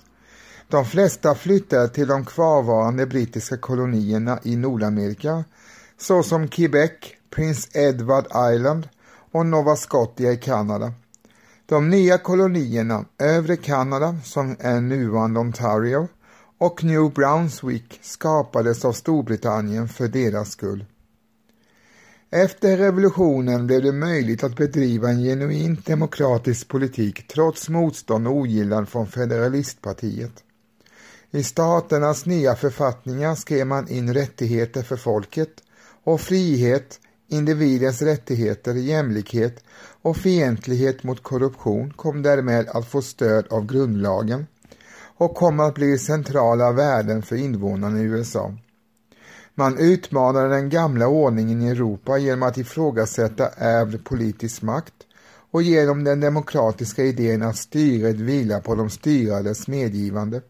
[0.68, 5.44] De flesta flyttade till de kvarvarande brittiska kolonierna i Nordamerika
[5.98, 6.92] såsom Quebec,
[7.36, 8.88] Prince Edward Island
[9.32, 10.94] och Nova Scotia i Kanada.
[11.66, 16.08] De nya kolonierna Övre Kanada, som är nuvarande Ontario,
[16.58, 20.86] och New Brunswick skapades av Storbritannien för deras skull.
[22.36, 28.86] Efter revolutionen blev det möjligt att bedriva en genuint demokratisk politik trots motstånd och ogillan
[28.86, 30.32] från federalistpartiet.
[31.32, 35.50] I staternas nya författningar skrev man in rättigheter för folket
[36.04, 39.64] och frihet, individens rättigheter, jämlikhet
[40.02, 44.48] och fientlighet mot korruption kom därmed att få stöd av grundlagen
[45.18, 48.54] och kom att bli centrala värden för invånarna i USA.
[49.56, 54.94] Man utmanade den gamla ordningen i Europa genom att ifrågasätta ärvd politisk makt
[55.52, 60.42] och genom den demokratiska idén att styret vilar på de styrades medgivande.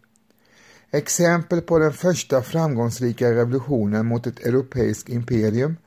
[0.91, 5.77] Exempel på den första framgångsrika revolutionen mot ett europeiskt imperium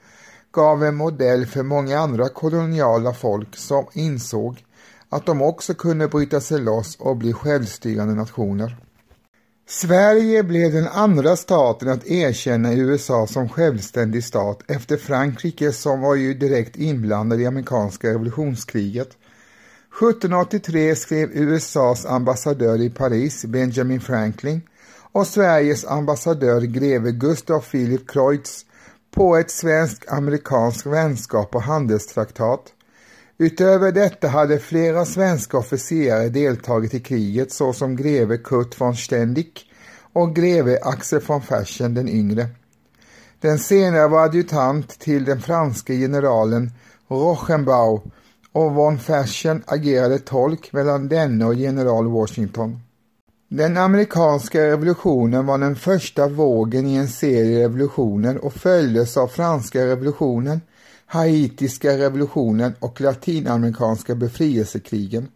[0.52, 4.64] gav en modell för många andra koloniala folk som insåg
[5.08, 8.76] att de också kunde bryta sig loss och bli självstyrande nationer.
[9.68, 16.14] Sverige blev den andra staten att erkänna USA som självständig stat efter Frankrike som var
[16.14, 19.08] ju direkt inblandad i amerikanska revolutionskriget.
[19.08, 24.60] 1783 skrev USAs ambassadör i Paris, Benjamin Franklin,
[25.12, 28.66] och Sveriges ambassadör greve Gustav Philip Kreutz
[29.10, 32.72] på ett svensk-amerikansk vänskap och handelstraktat.
[33.38, 39.70] Utöver detta hade flera svenska officerare deltagit i kriget såsom greve Kurt von Stendick
[40.12, 42.46] och greve Axel von Fersen den yngre.
[43.40, 46.70] Den senare var adjutant till den franske generalen
[47.08, 48.00] Rochenbau
[48.52, 52.80] och von Fersen agerade tolk mellan denne och general Washington.
[53.48, 59.86] Den amerikanska revolutionen var den första vågen i en serie revolutioner och följdes av franska
[59.86, 60.60] revolutionen,
[61.06, 65.28] haitiska revolutionen och latinamerikanska befrielsekrigen.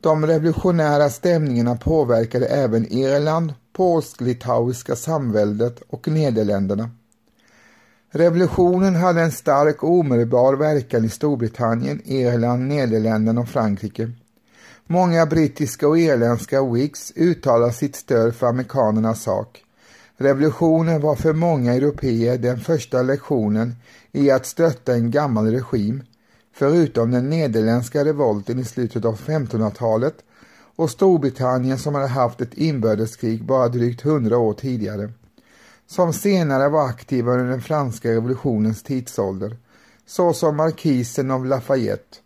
[0.00, 6.90] De revolutionära stämningarna påverkade även Irland, polsk-litauiska samväldet och Nederländerna.
[8.10, 14.12] Revolutionen hade en stark och omedelbar verkan i Storbritannien, Irland, Nederländerna och Frankrike.
[14.86, 19.64] Många brittiska och irländska Whigs uttalade sitt stöd för amerikanernas sak.
[20.16, 23.76] Revolutionen var för många europeer den första lektionen
[24.14, 26.02] i att stötta en gammal regim,
[26.52, 30.14] förutom den nederländska revolten i slutet av 1500-talet
[30.76, 35.12] och Storbritannien som hade haft ett inbördeskrig bara drygt hundra år tidigare,
[35.86, 39.56] som senare var aktiva under den franska revolutionens tidsålder,
[40.06, 42.16] såsom markisen av Lafayette.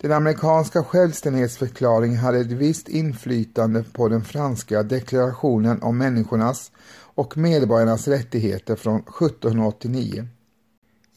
[0.00, 6.72] Den amerikanska självständighetsförklaringen hade ett visst inflytande på den franska deklarationen om människornas
[7.14, 10.28] och medborgarnas rättigheter från 1789.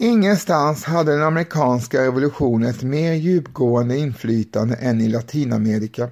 [0.02, 6.10] Ingenstans hade den amerikanska revolutionen ett mer djupgående inflytande än i Latinamerika.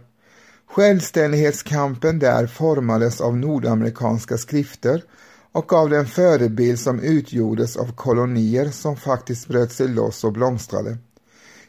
[0.70, 5.04] Självständighetskampen där formades av nordamerikanska skrifter
[5.52, 10.98] och av den förebild som utgjordes av kolonier som faktiskt bröt sig loss och blomstrade.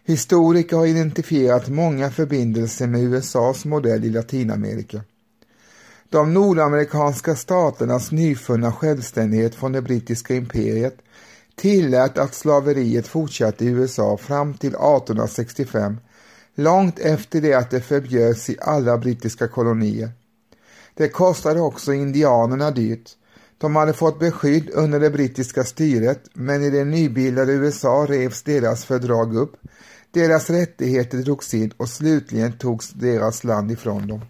[0.05, 5.01] Historiker har identifierat många förbindelser med USAs modell i Latinamerika.
[6.11, 10.99] De nordamerikanska staternas nyfunna självständighet från det brittiska imperiet
[11.59, 15.97] tillät att slaveriet fortsatte i USA fram till 1865,
[16.55, 20.11] långt efter det att det förbjöds i alla brittiska kolonier.
[20.95, 23.11] Det kostade också indianerna dyrt.
[23.59, 28.85] De hade fått beskydd under det brittiska styret men i det nybildade USA revs deras
[28.85, 29.57] fördrag upp
[30.11, 34.21] deras rättigheter drogs in och slutligen togs deras land ifrån dem.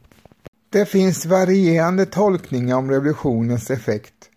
[0.71, 4.28] Det finns varierande tolkningar om revolutionens effekt.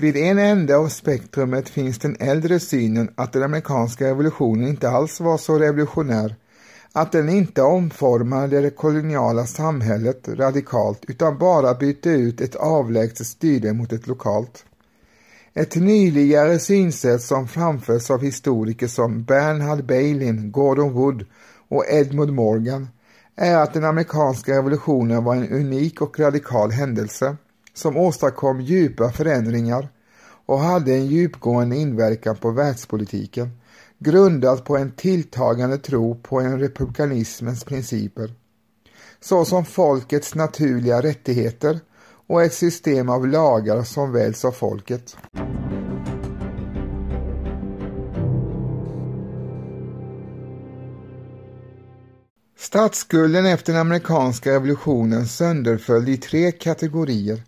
[0.00, 5.20] Vid en ände av spektrumet finns den äldre synen att den amerikanska revolutionen inte alls
[5.20, 6.34] var så revolutionär,
[6.92, 13.72] att den inte omformade det koloniala samhället radikalt utan bara bytte ut ett avlägset styre
[13.72, 14.64] mot ett lokalt.
[15.54, 21.24] Ett nyligare synsätt som framförs av historiker som Bernhard Bailin, Gordon Wood
[21.68, 22.88] och Edmund Morgan
[23.36, 27.36] är att den amerikanska revolutionen var en unik och radikal händelse
[27.74, 29.88] som åstadkom djupa förändringar
[30.46, 33.50] och hade en djupgående inverkan på världspolitiken
[33.98, 38.34] grundad på en tilltagande tro på en republikanismens principer
[39.20, 41.80] såsom folkets naturliga rättigheter
[42.26, 45.16] och ett system av lagar som väljs av folket.
[52.58, 57.42] Statsskulden efter den amerikanska revolutionen sönderföll i tre kategorier.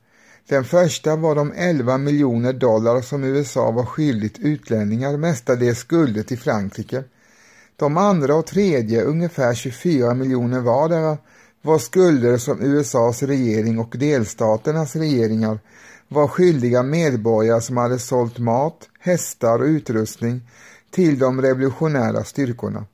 [0.49, 6.39] Den första var de 11 miljoner dollar som USA var skyldigt utlänningar, mestadels skulder till
[6.39, 7.05] Frankrike.
[7.77, 11.19] De andra och tredje, ungefär 24 miljoner vardera,
[11.63, 15.59] var skulder som USAs regering och delstaternas regeringar
[16.09, 20.41] var skyldiga medborgare som hade sålt mat, hästar och utrustning
[20.91, 22.85] till de revolutionära styrkorna.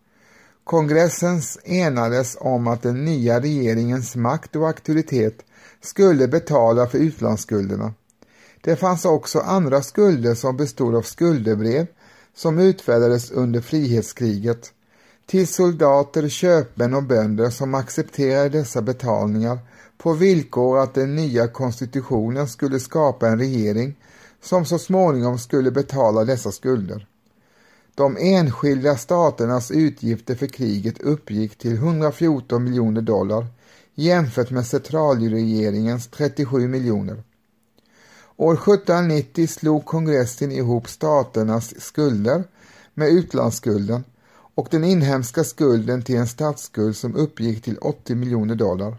[0.64, 5.44] Kongressen enades om att den nya regeringens makt och auktoritet
[5.80, 7.94] skulle betala för utlandsskulderna.
[8.60, 11.86] Det fanns också andra skulder som bestod av skuldebrev
[12.34, 14.72] som utfärdades under frihetskriget
[15.26, 19.58] till soldater, köpmän och bönder som accepterade dessa betalningar
[19.98, 23.96] på villkor att den nya konstitutionen skulle skapa en regering
[24.42, 27.06] som så småningom skulle betala dessa skulder.
[27.94, 33.46] De enskilda staternas utgifter för kriget uppgick till 114 miljoner dollar
[33.98, 37.22] jämfört med centralregeringens 37 miljoner.
[38.36, 42.44] År 1790 slog kongressen ihop staternas skulder
[42.94, 44.04] med utlandsskulden
[44.54, 48.96] och den inhemska skulden till en statsskuld som uppgick till 80 miljoner dollar.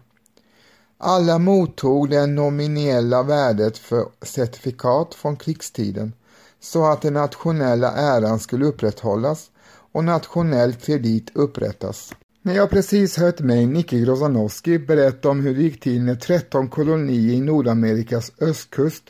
[0.98, 6.12] Alla mottog det nominella värdet för certifikat från krigstiden
[6.60, 9.50] så att den nationella äran skulle upprätthållas
[9.92, 12.12] och nationell kredit upprättas.
[12.42, 16.68] Ni har precis hört mig, Nicke Grozanowski, berätta om hur det gick till när 13
[16.68, 19.04] kolonier i Nordamerikas östkust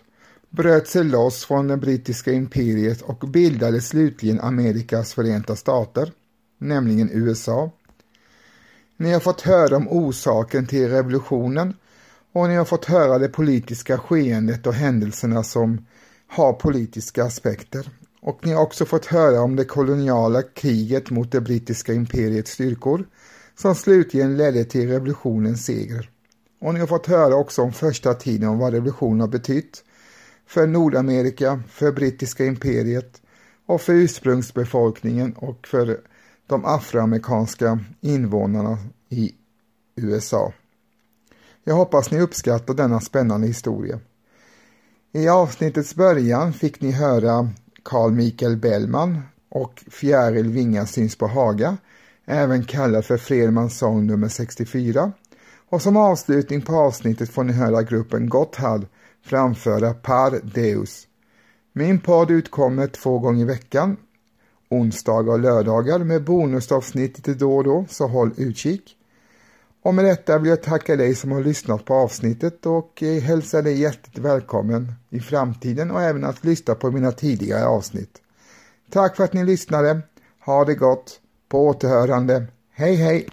[0.49, 6.13] bröt sig loss från det brittiska imperiet och bildade slutligen Amerikas förenta stater
[6.61, 7.71] nämligen USA.
[8.97, 11.75] Ni har fått höra om orsaken till revolutionen
[12.33, 15.87] och ni har fått höra det politiska skeendet och händelserna som
[16.27, 17.91] har politiska aspekter.
[18.21, 23.05] Och ni har också fått höra om det koloniala kriget mot det brittiska imperiets styrkor
[23.55, 26.11] som slutligen ledde till revolutionens seger.
[26.61, 29.85] Och ni har fått höra också om första tiden om vad revolutionen har betytt
[30.47, 33.23] för Nordamerika, för brittiska imperiet
[33.67, 36.01] och för ursprungsbefolkningen och för
[36.47, 39.33] de afroamerikanska invånarna i
[39.97, 40.53] USA.
[41.65, 44.01] Jag hoppas ni uppskattar denna spännande historia.
[45.13, 47.51] I avsnittets början fick ni höra
[47.83, 51.77] Carl Michael Bellman och Fjäril Vinga syns på Haga,
[52.25, 55.13] även kallad för Fredmans sång nummer 64.
[55.69, 58.87] Och som avslutning på avsnittet får ni höra gruppen Gotthard
[59.23, 61.07] framföra Par Deus.
[61.73, 63.97] Min podd utkommer två gånger i veckan
[64.71, 68.97] onsdagar och lördagar med bonusavsnitt lite då och då, så håll utkik.
[69.83, 73.63] Och med detta vill jag tacka dig som har lyssnat på avsnittet och eh, hälsa
[73.63, 78.21] dig hjärtligt välkommen i framtiden och även att lyssna på mina tidigare avsnitt.
[78.91, 80.01] Tack för att ni lyssnade.
[80.45, 81.21] Ha det gott.
[81.49, 82.47] På återhörande.
[82.73, 83.29] Hej hej!